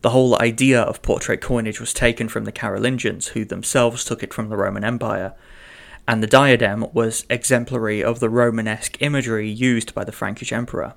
The 0.05 0.11
whole 0.11 0.39
idea 0.39 0.79
of 0.83 1.01
portrait 1.01 1.41
coinage 1.41 1.79
was 1.79 1.91
taken 1.91 2.29
from 2.29 2.45
the 2.45 2.51
Carolingians, 2.51 3.29
who 3.29 3.43
themselves 3.43 4.05
took 4.05 4.21
it 4.21 4.35
from 4.35 4.49
the 4.49 4.55
Roman 4.55 4.83
Empire, 4.83 5.33
and 6.07 6.21
the 6.21 6.27
diadem 6.27 6.85
was 6.93 7.25
exemplary 7.27 8.03
of 8.03 8.19
the 8.19 8.29
Romanesque 8.29 9.01
imagery 9.01 9.49
used 9.49 9.95
by 9.95 10.03
the 10.03 10.11
Frankish 10.11 10.53
emperor. 10.53 10.93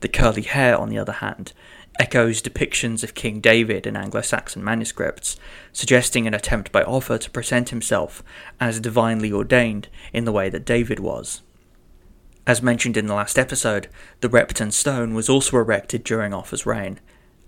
The 0.00 0.08
curly 0.08 0.42
hair, 0.42 0.76
on 0.76 0.88
the 0.88 0.98
other 0.98 1.12
hand, 1.12 1.52
echoes 2.00 2.42
depictions 2.42 3.04
of 3.04 3.14
King 3.14 3.38
David 3.38 3.86
in 3.86 3.94
Anglo 3.94 4.22
Saxon 4.22 4.64
manuscripts, 4.64 5.36
suggesting 5.72 6.26
an 6.26 6.34
attempt 6.34 6.72
by 6.72 6.82
Offa 6.82 7.20
to 7.20 7.30
present 7.30 7.68
himself 7.68 8.24
as 8.58 8.80
divinely 8.80 9.30
ordained 9.30 9.86
in 10.12 10.24
the 10.24 10.32
way 10.32 10.48
that 10.48 10.66
David 10.66 10.98
was. 10.98 11.42
As 12.44 12.60
mentioned 12.60 12.96
in 12.96 13.06
the 13.06 13.14
last 13.14 13.38
episode, 13.38 13.86
the 14.20 14.28
Repton 14.28 14.72
stone 14.72 15.14
was 15.14 15.28
also 15.28 15.58
erected 15.58 16.02
during 16.02 16.34
Offa's 16.34 16.66
reign, 16.66 16.98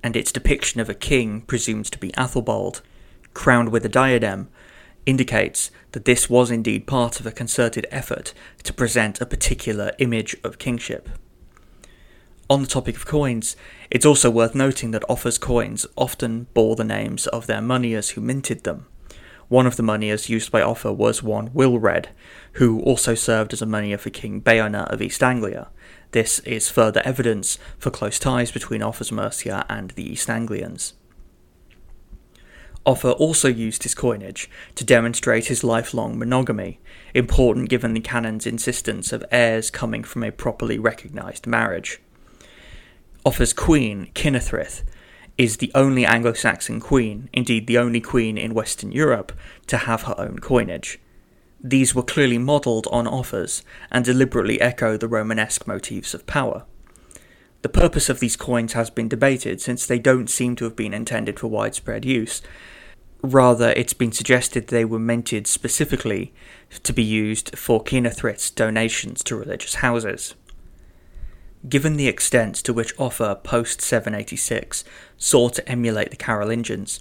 and 0.02 0.16
its 0.16 0.32
depiction 0.32 0.80
of 0.80 0.88
a 0.88 0.94
king 0.94 1.42
presumed 1.42 1.86
to 1.86 1.98
be 1.98 2.10
Athelbald, 2.12 2.82
crowned 3.34 3.70
with 3.70 3.84
a 3.84 3.88
diadem, 3.88 4.48
indicates 5.06 5.70
that 5.92 6.04
this 6.04 6.28
was 6.28 6.50
indeed 6.50 6.86
part 6.86 7.18
of 7.18 7.26
a 7.26 7.32
concerted 7.32 7.86
effort 7.90 8.34
to 8.62 8.72
present 8.72 9.20
a 9.20 9.26
particular 9.26 9.92
image 9.98 10.36
of 10.44 10.58
kingship. 10.58 11.08
On 12.50 12.62
the 12.62 12.68
topic 12.68 12.96
of 12.96 13.06
coins, 13.06 13.56
it's 13.90 14.06
also 14.06 14.30
worth 14.30 14.54
noting 14.54 14.90
that 14.92 15.04
Offa's 15.08 15.36
coins 15.38 15.86
often 15.96 16.46
bore 16.54 16.76
the 16.76 16.84
names 16.84 17.26
of 17.26 17.46
their 17.46 17.60
moneyers 17.60 18.10
who 18.10 18.20
minted 18.20 18.64
them. 18.64 18.86
One 19.48 19.66
of 19.66 19.76
the 19.76 19.82
moneyers 19.82 20.28
used 20.28 20.50
by 20.50 20.60
Offa 20.60 20.92
was 20.92 21.22
one 21.22 21.50
Wilred, 21.54 22.08
who 22.52 22.80
also 22.82 23.14
served 23.14 23.52
as 23.52 23.62
a 23.62 23.66
moneyer 23.66 23.98
for 23.98 24.10
King 24.10 24.42
Beonna 24.42 24.86
of 24.92 25.00
East 25.00 25.22
Anglia. 25.22 25.68
This 26.12 26.38
is 26.40 26.70
further 26.70 27.02
evidence 27.04 27.58
for 27.78 27.90
close 27.90 28.18
ties 28.18 28.50
between 28.50 28.82
Offa's 28.82 29.12
Mercia 29.12 29.66
and 29.68 29.90
the 29.90 30.10
East 30.10 30.30
Anglians. 30.30 30.94
Offa 32.86 33.12
also 33.12 33.48
used 33.48 33.82
his 33.82 33.94
coinage 33.94 34.48
to 34.74 34.84
demonstrate 34.84 35.48
his 35.48 35.62
lifelong 35.62 36.18
monogamy, 36.18 36.80
important 37.12 37.68
given 37.68 37.92
the 37.92 38.00
canon's 38.00 38.46
insistence 38.46 39.12
of 39.12 39.22
heirs 39.30 39.70
coming 39.70 40.02
from 40.02 40.22
a 40.22 40.32
properly 40.32 40.78
recognised 40.78 41.46
marriage. 41.46 42.00
Offa's 43.26 43.52
queen, 43.52 44.10
Kynethryth, 44.14 44.84
is 45.36 45.58
the 45.58 45.70
only 45.74 46.06
Anglo 46.06 46.32
Saxon 46.32 46.80
queen, 46.80 47.28
indeed 47.34 47.66
the 47.66 47.76
only 47.76 48.00
queen 48.00 48.38
in 48.38 48.54
Western 48.54 48.90
Europe, 48.90 49.32
to 49.66 49.76
have 49.76 50.04
her 50.04 50.14
own 50.18 50.38
coinage. 50.38 50.98
These 51.62 51.94
were 51.94 52.02
clearly 52.02 52.38
modelled 52.38 52.86
on 52.92 53.06
Offa's 53.06 53.62
and 53.90 54.04
deliberately 54.04 54.60
echo 54.60 54.96
the 54.96 55.08
Romanesque 55.08 55.66
motifs 55.66 56.14
of 56.14 56.26
power. 56.26 56.64
The 57.62 57.68
purpose 57.68 58.08
of 58.08 58.20
these 58.20 58.36
coins 58.36 58.74
has 58.74 58.90
been 58.90 59.08
debated 59.08 59.60
since 59.60 59.84
they 59.84 59.98
don't 59.98 60.30
seem 60.30 60.54
to 60.56 60.64
have 60.64 60.76
been 60.76 60.94
intended 60.94 61.40
for 61.40 61.48
widespread 61.48 62.04
use. 62.04 62.40
Rather, 63.22 63.70
it's 63.70 63.92
been 63.92 64.12
suggested 64.12 64.68
they 64.68 64.84
were 64.84 65.00
minted 65.00 65.48
specifically 65.48 66.32
to 66.84 66.92
be 66.92 67.02
used 67.02 67.58
for 67.58 67.82
Kynethryth's 67.82 68.50
donations 68.50 69.24
to 69.24 69.34
religious 69.34 69.76
houses. 69.76 70.36
Given 71.68 71.96
the 71.96 72.06
extent 72.06 72.54
to 72.56 72.72
which 72.72 72.94
Offa 72.96 73.40
post 73.42 73.80
786 73.82 74.84
sought 75.16 75.54
to 75.54 75.68
emulate 75.68 76.10
the 76.10 76.16
Carolingians, 76.16 77.00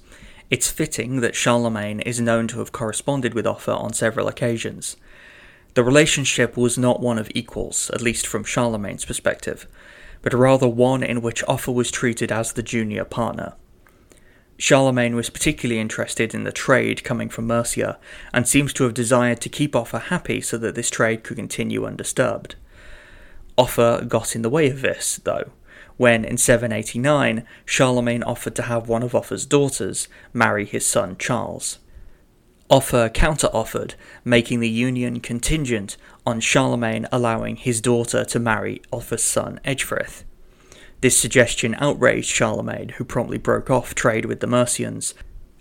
it's 0.50 0.72
fitting 0.72 1.22
that 1.22 1.36
Charlemagne 1.36 2.00
is 2.00 2.22
known 2.22 2.48
to 2.50 2.60
have 2.60 2.72
corresponded 2.72 3.34
with 3.34 3.46
Offa 3.46 3.74
on 3.74 3.94
several 3.94 4.28
occasions. 4.28 4.96
The 5.74 5.84
relationship 5.84 6.56
was 6.56 6.78
not 6.78 7.02
one 7.02 7.20
of 7.20 7.30
equals, 7.36 7.92
at 7.94 8.02
least 8.02 8.26
from 8.26 8.44
Charlemagne's 8.44 9.06
perspective, 9.06 9.68
but 10.22 10.34
rather 10.34 10.68
one 10.68 11.04
in 11.04 11.22
which 11.22 11.44
Offa 11.48 11.72
was 11.72 11.92
treated 11.92 12.32
as 12.32 12.54
the 12.54 12.64
junior 12.64 13.06
partner. 13.06 13.54
Charlemagne 14.58 15.16
was 15.16 15.30
particularly 15.30 15.80
interested 15.80 16.34
in 16.34 16.44
the 16.44 16.52
trade 16.52 17.04
coming 17.04 17.30
from 17.30 17.46
Mercia 17.46 18.00
and 18.34 18.48
seems 18.48 18.74
to 18.74 18.86
have 18.86 18.94
desired 18.94 19.40
to 19.42 19.50
keep 19.50 19.76
Offa 19.76 20.00
happy 20.00 20.42
so 20.42 20.58
that 20.58 20.74
this 20.74 20.90
trade 20.90 21.24
could 21.24 21.38
continue 21.38 21.86
undisturbed. 21.86 22.56
Offa 23.56 24.06
got 24.08 24.36
in 24.36 24.42
the 24.42 24.50
way 24.50 24.70
of 24.70 24.82
this, 24.82 25.20
though, 25.24 25.52
when 25.98 26.24
in 26.24 26.38
789 26.38 27.46
Charlemagne 27.66 28.24
offered 28.24 28.56
to 28.56 28.64
have 28.64 28.88
one 28.88 29.04
of 29.04 29.14
Offa's 29.14 29.46
daughters 29.46 30.08
marry 30.34 30.66
his 30.66 30.86
son 30.86 31.18
Charles. 31.18 31.80
Offa 32.70 33.10
counter-offered, 33.14 33.96
making 34.26 34.60
the 34.60 34.70
union 34.70 35.20
contingent 35.20 35.96
on 36.26 36.40
Charlemagne 36.40 37.08
allowing 37.12 37.56
his 37.56 37.80
daughter 37.80 38.26
to 38.26 38.40
marry 38.40 38.82
Offa's 38.92 39.24
son 39.24 39.60
Ecgfrith. 39.64 40.24
This 41.00 41.18
suggestion 41.18 41.76
outraged 41.80 42.28
Charlemagne, 42.28 42.90
who 42.90 43.06
promptly 43.06 43.38
broke 43.38 43.70
off 43.70 43.96
trade 43.96 44.26
with 44.26 44.42
the 44.42 44.48
Mercians, 44.48 45.14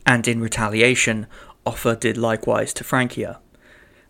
and 0.05 0.27
in 0.27 0.41
retaliation, 0.41 1.27
Offa 1.65 1.97
did 1.97 2.17
likewise 2.17 2.73
to 2.75 2.85
Francia. 2.85 3.41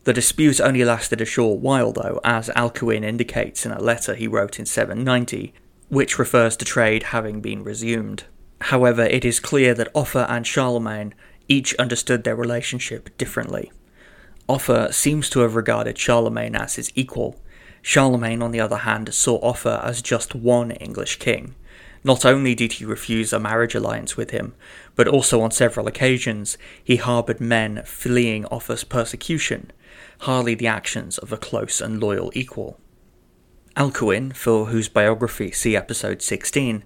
The 0.05 0.13
dispute 0.13 0.61
only 0.61 0.85
lasted 0.85 1.21
a 1.21 1.25
short 1.25 1.61
while, 1.61 1.93
though, 1.93 2.21
as 2.23 2.49
Alcuin 2.51 3.03
indicates 3.03 3.67
in 3.67 3.73
a 3.73 3.81
letter 3.81 4.15
he 4.15 4.29
wrote 4.29 4.59
in 4.59 4.65
790, 4.65 5.53
which 5.89 6.19
refers 6.19 6.57
to 6.57 6.65
trade 6.65 7.05
having 7.05 7.41
been 7.41 7.63
resumed. 7.63 8.25
However, 8.61 9.03
it 9.03 9.25
is 9.25 9.41
clear 9.41 9.75
that 9.75 9.91
Offa 9.95 10.27
and 10.29 10.47
Charlemagne 10.47 11.15
each 11.49 11.75
understood 11.77 12.25
their 12.25 12.37
relationship 12.37 13.17
differently. 13.19 13.71
Offa 14.49 14.93
seems 14.93 15.29
to 15.31 15.41
have 15.41 15.55
regarded 15.55 15.99
Charlemagne 15.99 16.57
as 16.57 16.77
his 16.77 16.91
equal, 16.95 17.41
Charlemagne, 17.83 18.43
on 18.43 18.51
the 18.51 18.59
other 18.59 18.79
hand, 18.79 19.15
saw 19.15 19.37
Offa 19.37 19.81
as 19.85 20.03
just 20.03 20.35
one 20.35 20.73
English 20.73 21.21
king. 21.21 21.55
Not 22.03 22.25
only 22.25 22.55
did 22.55 22.75
he 22.75 22.85
refuse 22.85 23.33
a 23.33 23.39
marriage 23.39 23.77
alliance 23.77 24.17
with 24.17 24.31
him, 24.31 24.55
but 24.97 25.07
also 25.07 25.41
on 25.41 25.51
several 25.53 25.87
occasions 25.87 26.59
he 26.83 26.97
harboured 26.97 27.41
men 27.41 27.83
fleeing 27.85 28.45
Offa's 28.47 28.83
persecution, 28.83 29.71
hardly 30.21 30.57
the 30.57 30.67
actions 30.67 31.19
of 31.19 31.33
a 31.33 31.37
close 31.37 31.81
and 31.81 32.01
loyal 32.01 32.33
equal. 32.35 32.81
Alcuin, 33.77 34.35
for 34.35 34.67
whose 34.67 34.89
biography 34.89 35.51
see 35.51 35.77
episode 35.77 36.23
16, 36.23 36.83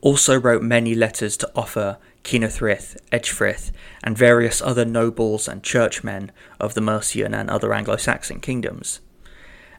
also 0.00 0.38
wrote 0.38 0.62
many 0.62 0.94
letters 0.94 1.36
to 1.38 1.50
Offa, 1.54 1.98
Kynethryth, 2.22 2.96
Ecgfrith, 3.12 3.70
and 4.02 4.18
various 4.18 4.60
other 4.60 4.84
nobles 4.84 5.48
and 5.48 5.62
churchmen 5.62 6.32
of 6.58 6.74
the 6.74 6.80
Mercian 6.80 7.34
and 7.34 7.48
other 7.48 7.72
Anglo 7.72 7.96
Saxon 7.96 8.40
kingdoms 8.40 9.00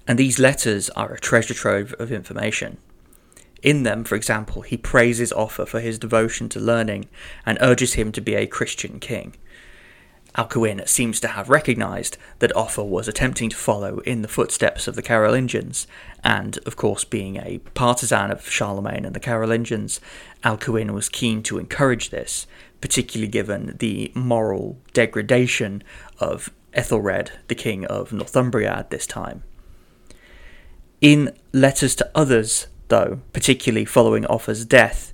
and 0.07 0.19
these 0.19 0.39
letters 0.39 0.89
are 0.91 1.13
a 1.13 1.19
treasure 1.19 1.53
trove 1.53 1.93
of 1.99 2.11
information. 2.11 2.77
In 3.61 3.83
them, 3.83 4.03
for 4.03 4.15
example, 4.15 4.61
he 4.61 4.77
praises 4.77 5.33
Offa 5.33 5.65
for 5.65 5.79
his 5.79 5.97
devotion 5.97 6.49
to 6.49 6.59
learning 6.59 7.07
and 7.45 7.57
urges 7.61 7.93
him 7.93 8.11
to 8.11 8.21
be 8.21 8.35
a 8.35 8.45
Christian 8.45 8.99
king. 8.99 9.35
Alcuin 10.37 10.85
seems 10.87 11.19
to 11.21 11.29
have 11.29 11.49
recognised 11.49 12.17
that 12.39 12.55
Offa 12.55 12.83
was 12.83 13.07
attempting 13.07 13.49
to 13.49 13.55
follow 13.55 13.99
in 13.99 14.21
the 14.21 14.27
footsteps 14.27 14.87
of 14.87 14.95
the 14.95 15.01
Carolingians, 15.01 15.87
and, 16.23 16.59
of 16.65 16.75
course, 16.75 17.05
being 17.05 17.37
a 17.37 17.59
partisan 17.73 18.31
of 18.31 18.49
Charlemagne 18.49 19.05
and 19.05 19.15
the 19.15 19.19
Carolingians, 19.19 20.01
Alcuin 20.43 20.91
was 20.91 21.07
keen 21.07 21.41
to 21.43 21.57
encourage 21.57 22.09
this, 22.09 22.47
particularly 22.81 23.31
given 23.31 23.75
the 23.79 24.11
moral 24.13 24.77
degradation 24.93 25.83
of 26.19 26.51
Ethelred, 26.73 27.31
the 27.47 27.55
king 27.55 27.85
of 27.85 28.11
Northumbria 28.11 28.71
at 28.71 28.89
this 28.89 29.07
time. 29.07 29.43
In 30.99 31.33
letters 31.53 31.95
to 31.95 32.11
others, 32.13 32.67
though, 32.89 33.21
particularly 33.31 33.85
following 33.85 34.25
Offa's 34.25 34.65
death, 34.65 35.13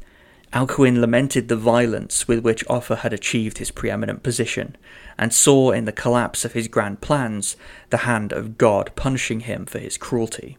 Alcuin 0.54 1.00
lamented 1.00 1.48
the 1.48 1.56
violence 1.56 2.28
with 2.28 2.40
which 2.40 2.66
Offa 2.68 2.98
had 2.98 3.14
achieved 3.14 3.58
his 3.58 3.72
preeminent 3.72 4.22
position, 4.22 4.76
and 5.18 5.34
saw 5.34 5.72
in 5.72 5.86
the 5.86 5.94
collapse 5.94 6.44
of 6.44 6.54
his 6.54 6.68
grand 6.68 7.00
plans 7.00 7.56
the 7.90 7.98
hand 7.98 8.34
of 8.34 8.58
God 8.58 8.92
punishing 8.96 9.42
him 9.42 9.66
for 9.66 9.80
his 9.80 9.98
cruelty. 9.98 10.58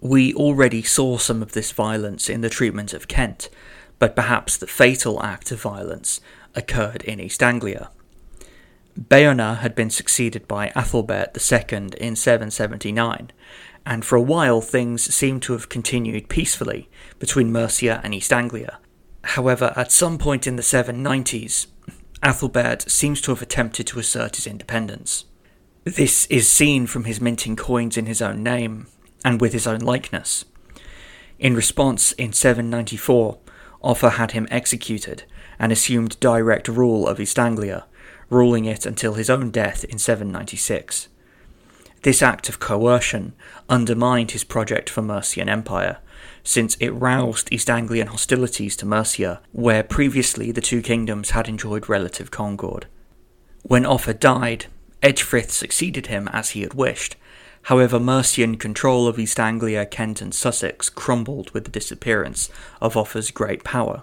We 0.00 0.32
already 0.34 0.82
saw 0.82 1.18
some 1.18 1.42
of 1.42 1.52
this 1.52 1.70
violence 1.72 2.30
in 2.30 2.40
the 2.40 2.48
treatment 2.48 2.94
of 2.94 3.08
Kent, 3.08 3.50
but 3.98 4.16
perhaps 4.16 4.56
the 4.56 4.66
fatal 4.66 5.22
act 5.22 5.50
of 5.50 5.60
violence 5.60 6.20
occurred 6.54 7.02
in 7.02 7.20
East 7.20 7.42
Anglia. 7.42 7.90
Beonna 8.98 9.58
had 9.58 9.74
been 9.74 9.90
succeeded 9.90 10.46
by 10.48 10.68
Athelbert 10.70 11.36
II 11.36 11.90
in 12.00 12.16
779, 12.16 13.32
and 13.84 14.04
for 14.04 14.16
a 14.16 14.22
while 14.22 14.60
things 14.60 15.02
seem 15.14 15.40
to 15.40 15.52
have 15.52 15.68
continued 15.68 16.28
peacefully 16.28 16.88
between 17.18 17.52
Mercia 17.52 18.00
and 18.02 18.14
East 18.14 18.32
Anglia. 18.32 18.78
However, 19.24 19.72
at 19.74 19.90
some 19.90 20.18
point 20.18 20.46
in 20.46 20.56
the 20.56 20.62
790s, 20.62 21.66
Athelbert 22.22 22.90
seems 22.90 23.20
to 23.22 23.30
have 23.30 23.42
attempted 23.42 23.86
to 23.88 23.98
assert 23.98 24.36
his 24.36 24.46
independence. 24.46 25.24
This 25.84 26.26
is 26.26 26.48
seen 26.48 26.86
from 26.86 27.04
his 27.04 27.20
minting 27.20 27.56
coins 27.56 27.96
in 27.96 28.06
his 28.06 28.22
own 28.22 28.42
name 28.42 28.86
and 29.24 29.40
with 29.40 29.52
his 29.52 29.66
own 29.66 29.80
likeness. 29.80 30.44
In 31.38 31.54
response, 31.54 32.12
in 32.12 32.32
794, 32.32 33.38
Offa 33.82 34.10
had 34.10 34.30
him 34.32 34.46
executed 34.50 35.24
and 35.58 35.72
assumed 35.72 36.20
direct 36.20 36.68
rule 36.68 37.08
of 37.08 37.18
East 37.18 37.38
Anglia, 37.38 37.86
ruling 38.30 38.64
it 38.64 38.86
until 38.86 39.14
his 39.14 39.30
own 39.30 39.50
death 39.50 39.84
in 39.84 39.98
796. 39.98 41.08
This 42.02 42.22
act 42.22 42.48
of 42.48 42.60
coercion 42.60 43.34
undermined 43.68 44.32
his 44.32 44.44
project 44.44 44.90
for 44.90 45.02
Mercian 45.02 45.48
Empire, 45.48 45.98
since 46.44 46.76
it 46.78 46.90
roused 46.90 47.48
East 47.50 47.70
Anglian 47.70 48.08
hostilities 48.08 48.76
to 48.76 48.86
Mercia, 48.86 49.40
where 49.52 49.82
previously 49.82 50.52
the 50.52 50.60
two 50.60 50.82
kingdoms 50.82 51.30
had 51.30 51.48
enjoyed 51.48 51.88
relative 51.88 52.30
concord. 52.30 52.86
When 53.62 53.86
Offa 53.86 54.14
died, 54.14 54.66
Ecgfrith 55.02 55.50
succeeded 55.50 56.06
him 56.06 56.28
as 56.28 56.50
he 56.50 56.60
had 56.60 56.74
wished. 56.74 57.16
However, 57.62 57.98
Mercian 57.98 58.56
control 58.56 59.08
of 59.08 59.18
East 59.18 59.40
Anglia, 59.40 59.86
Kent, 59.86 60.20
and 60.20 60.34
Sussex 60.34 60.90
crumbled 60.90 61.50
with 61.52 61.64
the 61.64 61.70
disappearance 61.70 62.50
of 62.80 62.94
Offa's 62.94 63.30
great 63.30 63.64
power. 63.64 64.02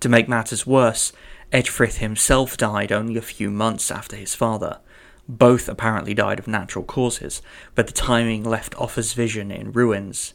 To 0.00 0.08
make 0.08 0.28
matters 0.28 0.66
worse, 0.66 1.12
Ecgfrith 1.52 1.98
himself 1.98 2.56
died 2.56 2.90
only 2.90 3.18
a 3.18 3.22
few 3.22 3.50
months 3.50 3.90
after 3.90 4.16
his 4.16 4.34
father, 4.34 4.80
both 5.28 5.68
apparently 5.68 6.14
died 6.14 6.38
of 6.38 6.48
natural 6.48 6.84
causes, 6.84 7.42
but 7.74 7.86
the 7.86 7.92
timing 7.92 8.42
left 8.42 8.74
Offa's 8.76 9.12
vision 9.12 9.50
in 9.50 9.72
ruins. 9.72 10.32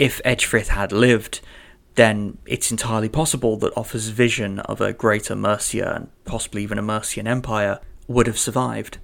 If 0.00 0.22
Ecgfrith 0.24 0.68
had 0.68 0.92
lived, 0.92 1.42
then 1.94 2.38
it's 2.46 2.70
entirely 2.70 3.10
possible 3.10 3.58
that 3.58 3.76
Offa's 3.76 4.08
vision 4.08 4.60
of 4.60 4.80
a 4.80 4.94
greater 4.94 5.36
Mercia 5.36 5.94
and 5.94 6.08
possibly 6.24 6.62
even 6.62 6.78
a 6.78 6.82
Mercian 6.82 7.26
empire 7.26 7.80
would 8.08 8.26
have 8.26 8.38
survived. 8.38 8.96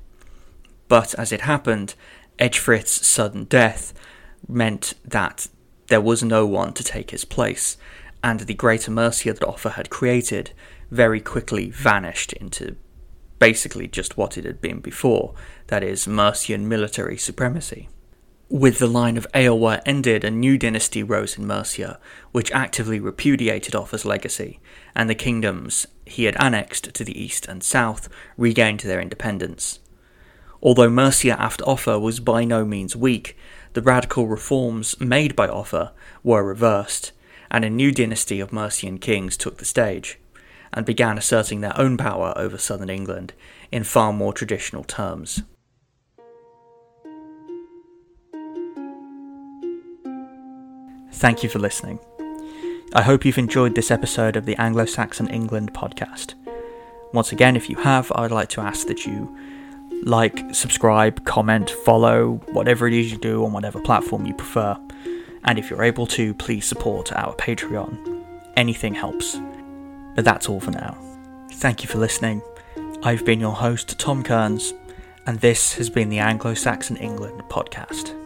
But 0.88 1.14
as 1.16 1.32
it 1.32 1.42
happened, 1.42 1.96
Ecgfrith's 2.38 3.06
sudden 3.06 3.44
death 3.44 3.92
meant 4.48 4.94
that 5.04 5.48
there 5.88 6.00
was 6.00 6.22
no 6.22 6.46
one 6.46 6.72
to 6.72 6.82
take 6.82 7.10
his 7.10 7.26
place, 7.26 7.76
and 8.24 8.40
the 8.40 8.54
greater 8.54 8.90
Mercia 8.90 9.34
that 9.34 9.46
Offa 9.46 9.72
had 9.72 9.90
created 9.90 10.52
very 10.90 11.20
quickly 11.20 11.68
vanished 11.68 12.32
into 12.32 12.74
basically 13.38 13.86
just 13.86 14.16
what 14.16 14.38
it 14.38 14.46
had 14.46 14.62
been 14.62 14.80
before 14.80 15.34
that 15.66 15.82
is, 15.82 16.08
Mercian 16.08 16.66
military 16.66 17.18
supremacy. 17.18 17.90
With 18.48 18.78
the 18.78 18.86
line 18.86 19.16
of 19.16 19.26
Eowa 19.34 19.82
ended, 19.84 20.22
a 20.22 20.30
new 20.30 20.56
dynasty 20.56 21.02
rose 21.02 21.36
in 21.36 21.48
Mercia, 21.48 21.98
which 22.30 22.52
actively 22.52 23.00
repudiated 23.00 23.74
Offa's 23.74 24.04
legacy, 24.04 24.60
and 24.94 25.10
the 25.10 25.16
kingdoms 25.16 25.88
he 26.04 26.24
had 26.24 26.36
annexed 26.38 26.94
to 26.94 27.02
the 27.02 27.20
east 27.20 27.48
and 27.48 27.60
south 27.60 28.08
regained 28.36 28.80
their 28.80 29.00
independence. 29.00 29.80
Although 30.62 30.90
Mercia 30.90 31.40
after 31.40 31.64
Offa 31.64 31.98
was 31.98 32.20
by 32.20 32.44
no 32.44 32.64
means 32.64 32.94
weak, 32.94 33.36
the 33.72 33.82
radical 33.82 34.28
reforms 34.28 34.98
made 35.00 35.34
by 35.34 35.48
Offa 35.48 35.92
were 36.22 36.44
reversed, 36.44 37.10
and 37.50 37.64
a 37.64 37.70
new 37.70 37.90
dynasty 37.90 38.38
of 38.38 38.52
Mercian 38.52 38.98
kings 38.98 39.36
took 39.36 39.58
the 39.58 39.64
stage 39.64 40.20
and 40.72 40.86
began 40.86 41.18
asserting 41.18 41.62
their 41.62 41.78
own 41.78 41.96
power 41.96 42.32
over 42.36 42.58
southern 42.58 42.90
England 42.90 43.32
in 43.72 43.82
far 43.82 44.12
more 44.12 44.32
traditional 44.32 44.84
terms. 44.84 45.42
Thank 51.16 51.42
you 51.42 51.48
for 51.48 51.58
listening. 51.58 51.98
I 52.92 53.02
hope 53.02 53.24
you've 53.24 53.38
enjoyed 53.38 53.74
this 53.74 53.90
episode 53.90 54.36
of 54.36 54.44
the 54.44 54.56
Anglo 54.56 54.84
Saxon 54.84 55.28
England 55.28 55.72
podcast. 55.72 56.34
Once 57.12 57.32
again, 57.32 57.56
if 57.56 57.70
you 57.70 57.76
have, 57.76 58.12
I'd 58.14 58.30
like 58.30 58.50
to 58.50 58.60
ask 58.60 58.86
that 58.86 59.06
you 59.06 59.34
like, 60.02 60.54
subscribe, 60.54 61.24
comment, 61.24 61.70
follow, 61.70 62.34
whatever 62.52 62.86
it 62.86 62.92
is 62.92 63.10
you 63.10 63.18
do 63.18 63.44
on 63.44 63.52
whatever 63.52 63.80
platform 63.80 64.26
you 64.26 64.34
prefer. 64.34 64.76
And 65.44 65.58
if 65.58 65.70
you're 65.70 65.82
able 65.82 66.06
to, 66.08 66.34
please 66.34 66.66
support 66.66 67.12
our 67.12 67.34
Patreon. 67.36 68.24
Anything 68.56 68.94
helps. 68.94 69.40
But 70.14 70.24
that's 70.24 70.48
all 70.48 70.60
for 70.60 70.70
now. 70.70 70.98
Thank 71.52 71.82
you 71.82 71.88
for 71.88 71.98
listening. 71.98 72.42
I've 73.02 73.24
been 73.24 73.40
your 73.40 73.54
host, 73.54 73.98
Tom 73.98 74.22
Kearns, 74.22 74.74
and 75.26 75.40
this 75.40 75.74
has 75.74 75.88
been 75.88 76.10
the 76.10 76.18
Anglo 76.18 76.54
Saxon 76.54 76.96
England 76.96 77.42
podcast. 77.48 78.25